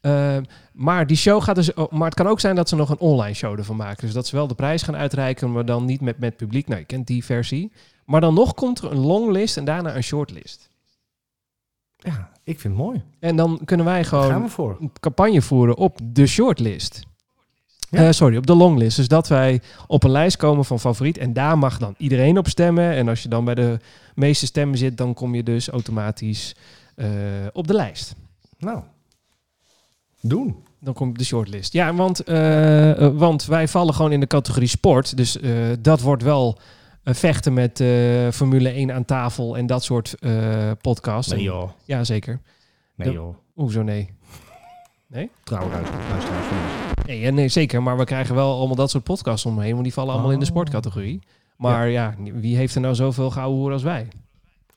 [0.00, 1.74] Ehm, maar die show gaat dus.
[1.74, 4.04] oh, maar het kan ook zijn dat ze nog een online show ervan maken.
[4.04, 6.66] Dus dat ze wel de prijs gaan uitreiken, maar dan niet met, met publiek.
[6.68, 7.72] Nou, je kent die versie.
[8.04, 10.68] Maar dan nog komt er een longlist en daarna een shortlist.
[11.96, 13.02] ja, ik vind het mooi.
[13.18, 14.50] En dan kunnen wij gewoon
[14.80, 17.02] een campagne voeren op de shortlist.
[17.94, 18.06] Ja.
[18.06, 18.96] Eh, sorry, op de longlist.
[18.96, 21.18] Dus dat wij op een lijst komen van favoriet.
[21.18, 22.92] En daar mag dan iedereen op stemmen.
[22.92, 23.78] En als je dan bij de
[24.14, 26.54] meeste stemmen zit, dan kom je dus automatisch
[26.94, 27.06] eh,
[27.52, 28.14] op de lijst.
[28.58, 28.80] Nou,
[30.20, 30.56] doen.
[30.80, 31.72] Dan kom je op de shortlist.
[31.72, 35.16] Ja, want, eh, want wij vallen gewoon in de categorie sport.
[35.16, 35.38] Dus
[35.80, 36.58] dat wordt wel
[37.04, 37.84] vechten met
[38.30, 40.14] Formule 1 aan tafel en dat soort
[40.80, 41.32] podcasts.
[41.32, 41.70] Nee joh.
[41.84, 42.40] Ja, zeker.
[42.94, 43.36] Nee joh.
[43.54, 44.10] Hoezo nee?
[45.44, 45.74] Trouwens,
[46.10, 46.83] luisteraars van ons.
[47.06, 47.82] Nee, ja, nee, zeker.
[47.82, 49.70] Maar we krijgen wel allemaal dat soort podcasts omheen.
[49.72, 50.50] Want die vallen allemaal in de Oh.
[50.50, 51.22] sportcategorie.
[51.56, 52.14] Maar ja.
[52.18, 54.08] wie heeft er nou zoveel gouden hoer als wij?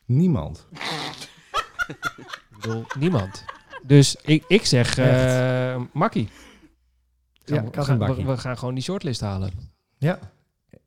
[0.06, 0.66] Niemand.
[1.88, 3.44] Ik bedoel, niemand.
[3.84, 6.30] Dus ik, ik zeg eh makkie.
[7.46, 9.52] Ja, we- gaan- we, gaan gewoon die shortlist halen.
[9.98, 10.20] Ja.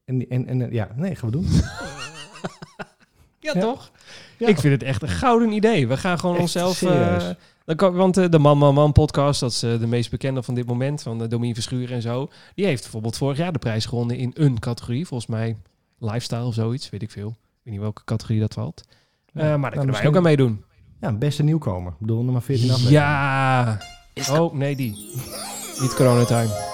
[0.05, 1.47] En, en, en ja, nee, gaan we doen.
[3.38, 3.61] Ja, Ja.
[3.61, 3.91] toch?
[4.38, 4.49] Ja.
[4.49, 5.88] Ik vind het echt een gouden idee.
[5.88, 6.82] We gaan gewoon Echt onszelf...
[6.82, 7.28] eh.
[7.65, 10.43] Dan kan, want eh, de Man Man Man podcast, dat is eh, de meest bekende
[10.43, 12.29] van dit moment, van de Domien Verschuren en zo.
[12.55, 15.07] Die heeft bijvoorbeeld vorig jaar de prijs gewonnen in een categorie.
[15.07, 15.57] Volgens mij
[15.99, 17.29] lifestyle of zoiets, weet ik veel.
[17.29, 18.83] Ik weet niet welke categorie dat valt.
[19.33, 20.65] Eh, maar daar kunnen wij ook aan meedoen.
[21.01, 21.93] Ja, beste nieuwkomer.
[21.93, 23.01] Ik bedoel, nummer 14 aflevering.
[23.01, 23.79] Ja.
[24.31, 24.91] Oh, nee, die.
[25.81, 26.69] Niet coronatime.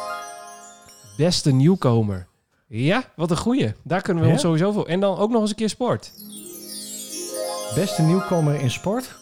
[1.17, 2.27] Beste nieuwkomer.
[2.67, 3.73] Ja, wat een goeie.
[3.83, 4.35] Daar kunnen we Ja?
[4.35, 4.87] ons sowieso voor.
[4.87, 6.13] En dan ook nog eens een keer sport.
[7.75, 9.19] Beste nieuwkomer in sport.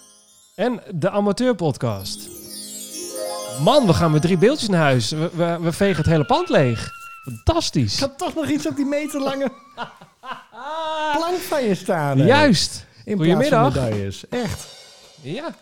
[0.54, 2.28] En de amateurpodcast.
[3.60, 5.10] Man, we gaan met drie beeldjes naar huis.
[5.10, 6.90] We, we, we vegen het hele pand leeg.
[7.24, 7.94] Fantastisch.
[7.94, 9.52] Ik had toch nog iets op die meterlange
[11.16, 12.18] plank van je staan.
[12.18, 12.24] hè?
[12.26, 12.86] Juist.
[13.04, 13.48] In Goedemiddag.
[13.60, 14.28] plaats van medailles.
[14.28, 14.66] Echt.
[15.22, 15.54] Ja.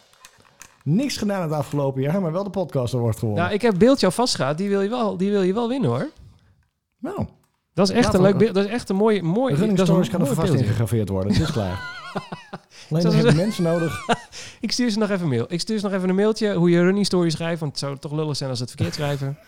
[0.85, 3.43] Niks gedaan het afgelopen jaar, maar wel de podcast wordt gewonnen.
[3.43, 4.59] Nou, ik heb beeldje al vastgehaald.
[4.59, 6.11] Die wil je wel, die wil je wel winnen hoor.
[6.99, 7.27] nou,
[7.75, 8.55] Dat is echt een leuk beeld.
[8.55, 9.23] Dat is echt een mooi...
[9.23, 10.59] mooi running dat stories kan er vast beeldje.
[10.59, 11.33] ingegraveerd worden.
[11.33, 12.01] Het is klaar.
[12.91, 14.07] Alleen nog hebben mensen nodig.
[14.61, 15.45] Ik stuur ze nog even een mail.
[15.49, 17.61] Ik stuur ze nog even een mailtje hoe je running story schrijft.
[17.61, 19.39] Want het zou toch lullig zijn als ze het verkeerd schrijven.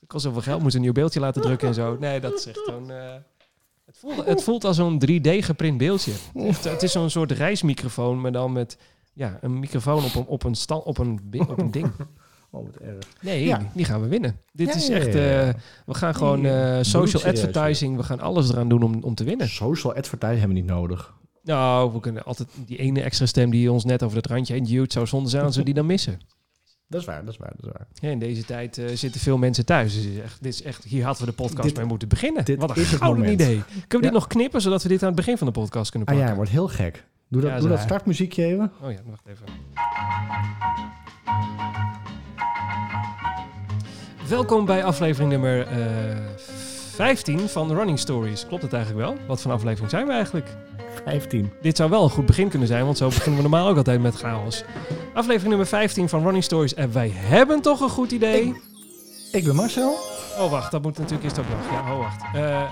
[0.00, 0.62] Het kost zoveel geld.
[0.62, 1.96] Moet ze een nieuw beeldje laten drukken en zo.
[2.00, 2.90] Nee, dat is echt gewoon...
[2.90, 3.14] eh,
[3.86, 6.12] het, voelt, het voelt als zo'n 3D geprint beeldje.
[6.34, 8.78] Echt, het is zo'n soort reismicrofoon, maar dan met
[9.12, 11.92] ja, een microfoon op een, op een, stal, op een, op een ding.
[12.50, 12.96] Oh, wat erg.
[13.20, 13.60] Nee, Ja.
[13.74, 14.36] die gaan we winnen.
[14.52, 15.06] Dit Ja, is echt...
[15.06, 15.12] eh,
[15.86, 17.96] we gaan gewoon eh, social advertising.
[17.96, 19.48] We gaan alles eraan doen om, om te winnen.
[19.48, 21.14] Social advertising hebben we niet nodig.
[21.42, 24.64] Nou, we kunnen altijd die ene extra stem die ons net over het randje heen
[24.64, 24.92] duwt.
[24.92, 26.20] zou zonde zijn als we die dan missen.
[26.88, 27.86] Dat is waar, dat is waar, dat is waar.
[27.94, 29.94] Ja, in deze tijd eh, zitten veel mensen thuis.
[29.94, 32.08] Dus dit is echt, dit is echt, hier hadden we de podcast Dit- mee moeten
[32.08, 32.44] beginnen.
[32.44, 33.40] dit Wat een is gouden moment.
[33.40, 33.62] idee.
[33.64, 34.00] Kunnen we Ja.
[34.00, 36.30] dit nog knippen, zodat we dit aan het begin van de podcast kunnen Ah pakken?
[36.32, 37.04] ja, wordt heel gek.
[37.28, 38.72] Doe dat, Ja, doe dat startmuziekje even.
[38.82, 39.44] Oh ja, wacht even.
[44.28, 45.76] Welkom bij aflevering nummer eh
[46.94, 48.46] 15 van Running Stories.
[48.46, 49.16] Klopt het eigenlijk wel?
[49.26, 50.46] Wat voor aflevering zijn we eigenlijk?
[51.04, 51.52] 15.
[51.62, 54.00] Dit zou wel een goed begin kunnen zijn, want zo beginnen we normaal ook altijd
[54.00, 54.64] met chaos.
[55.14, 56.74] Aflevering nummer 15 van Running Stories.
[56.74, 58.54] En wij hebben toch een goed idee?
[59.32, 59.96] Ik ben Marcel.
[60.38, 61.70] Oh, wacht, dat moet natuurlijk eerst ook nog.
[61.70, 62.22] Ja, oh, wacht.
[62.34, 62.62] Eh,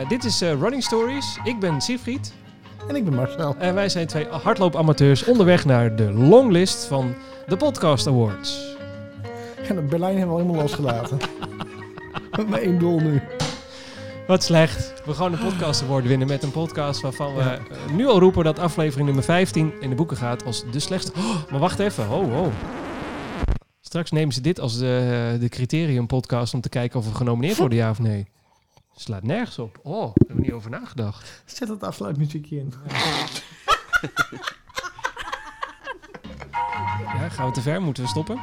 [0.00, 1.38] eh, dit is Running Stories.
[1.44, 2.32] Ik ben Siegfried.
[2.88, 3.56] En ik ben Marcel.
[3.58, 7.14] En wij zijn twee hardloopamateurs onderweg naar de longlist van
[7.46, 8.71] de Podcast Awards.
[9.68, 11.18] En de Berlijn hebben we al helemaal losgelaten.
[12.36, 13.22] Met maar één doel nu.
[14.26, 14.92] Wat slecht.
[15.04, 17.60] We gaan een podcast award winnen met een podcast waarvan we eh,
[17.92, 21.12] nu al roepen dat aflevering nummer 15 in de boeken gaat als de slechtste.
[21.16, 22.10] Oh, maar wacht even.
[22.10, 22.52] Oh, oh.
[23.80, 27.56] Straks nemen ze dit als de, de criterium podcast om te kijken of we genomineerd
[27.56, 28.26] worden, ja of nee.
[28.94, 29.78] Slaat nergens op.
[29.82, 31.42] Oh, daar hebben we niet over nagedacht.
[31.44, 32.72] Zet het afsluitmuziekje in.
[37.02, 37.82] Ja, gaan we te ver?
[37.82, 38.40] Moeten we stoppen?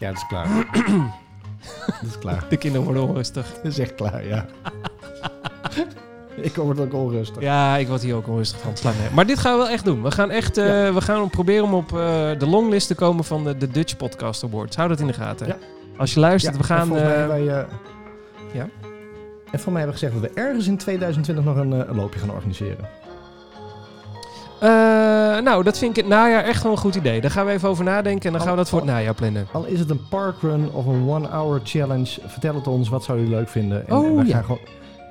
[0.00, 0.48] Ja, dat is klaar.
[2.00, 2.44] dat is klaar.
[2.48, 3.46] De kinderen worden onrustig.
[3.62, 4.46] Dat is echt klaar, ja.
[6.36, 7.42] ik word ook onrustig.
[7.42, 8.72] Ja, ik word hier ook onrustig van.
[8.82, 9.14] Nergens.
[9.14, 10.02] Maar dit gaan we wel echt doen.
[10.02, 10.92] We gaan echt eh, Ja.
[10.92, 11.98] we gaan proberen om op eh,
[12.38, 14.76] de longlist te komen van de, de Dutch Podcast Awards.
[14.76, 15.46] Hou dat in de gaten.
[15.46, 15.56] Ja.
[15.96, 16.96] Als je luistert, Ja, we gaan...
[16.96, 17.44] En eh, hebben wij,
[18.52, 18.68] ja?
[19.50, 22.20] En voor mij hebben we gezegd dat we ergens in 2020 nog een, een loopje
[22.20, 22.88] gaan organiseren.
[24.60, 24.68] Eh,
[25.44, 27.20] nou, dat vind ik het najaar echt wel een goed idee.
[27.20, 29.46] Daar gaan we even over nadenken en dan gaan we dat voor het najaar plannen.
[29.52, 32.88] Al is het een parkrun of een one-hour challenge, vertel het ons.
[32.88, 33.88] Wat zouden jullie leuk vinden?
[33.88, 34.34] En Oh, ja.
[34.34, 34.60] gaan gewoon,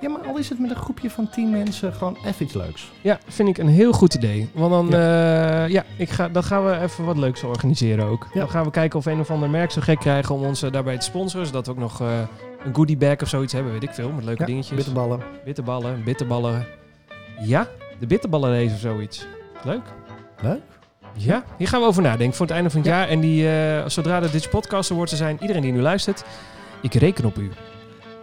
[0.01, 2.91] ja, maar al is het met een groepje van 10 mensen, gewoon even iets leuks.
[3.01, 4.49] Ja, vind ik een heel goed idee.
[4.53, 8.27] Want dan, ja, ja ik ga, dan gaan we even wat leuks organiseren ook.
[8.33, 8.39] Ja.
[8.39, 10.71] Dan gaan we kijken of een of ander merk zo gek krijgen om ons eh,
[10.71, 11.45] daarbij te sponsoren.
[11.47, 12.07] Zodat we ook nog eh,
[12.65, 14.11] een goodie bag of zoiets hebben, weet ik veel.
[14.11, 14.75] Met leuke Ja, dingetjes.
[14.75, 15.19] bitterballen.
[15.45, 16.65] Bitterballen, bitterballen.
[17.41, 17.67] Ja,
[17.99, 19.27] de bitterballenrace of zoiets.
[19.63, 19.81] Leuk.
[20.41, 20.61] Leuk.
[21.13, 22.97] Ja, hier gaan we over nadenken voor het einde van het Ja.
[22.97, 23.07] jaar.
[23.07, 26.23] En die, eh, zodra de Dutch Podcast Awards er zijn, iedereen die nu luistert,
[26.81, 27.51] ik reken op u.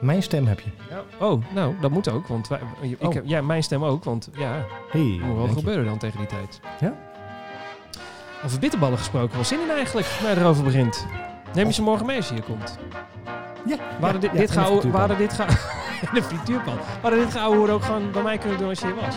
[0.00, 0.70] Mijn stem heb je.
[1.18, 2.26] Oh, nou, dat moet ook.
[2.26, 3.14] Want wij, ik Oh.
[3.14, 4.04] heb, ja, mijn stem ook.
[4.04, 5.52] Want ja, Hey, moet wel je.
[5.52, 6.60] gebeuren dan tegen die tijd.
[6.80, 6.94] Ja.
[8.44, 9.34] Over bitterballen gesproken.
[9.34, 11.06] Wel zin in eigenlijk, waar je erover begint.
[11.54, 12.78] Neem je ze morgen mee als je hier komt.
[13.66, 15.00] Ja, hadden dit, ja, dit een gehouden, we frituurpan.
[15.00, 15.48] hadden dit gaan...
[16.14, 16.74] de frituurpan.
[17.02, 19.14] We ook gewoon bij mij kunnen doen als je hier was.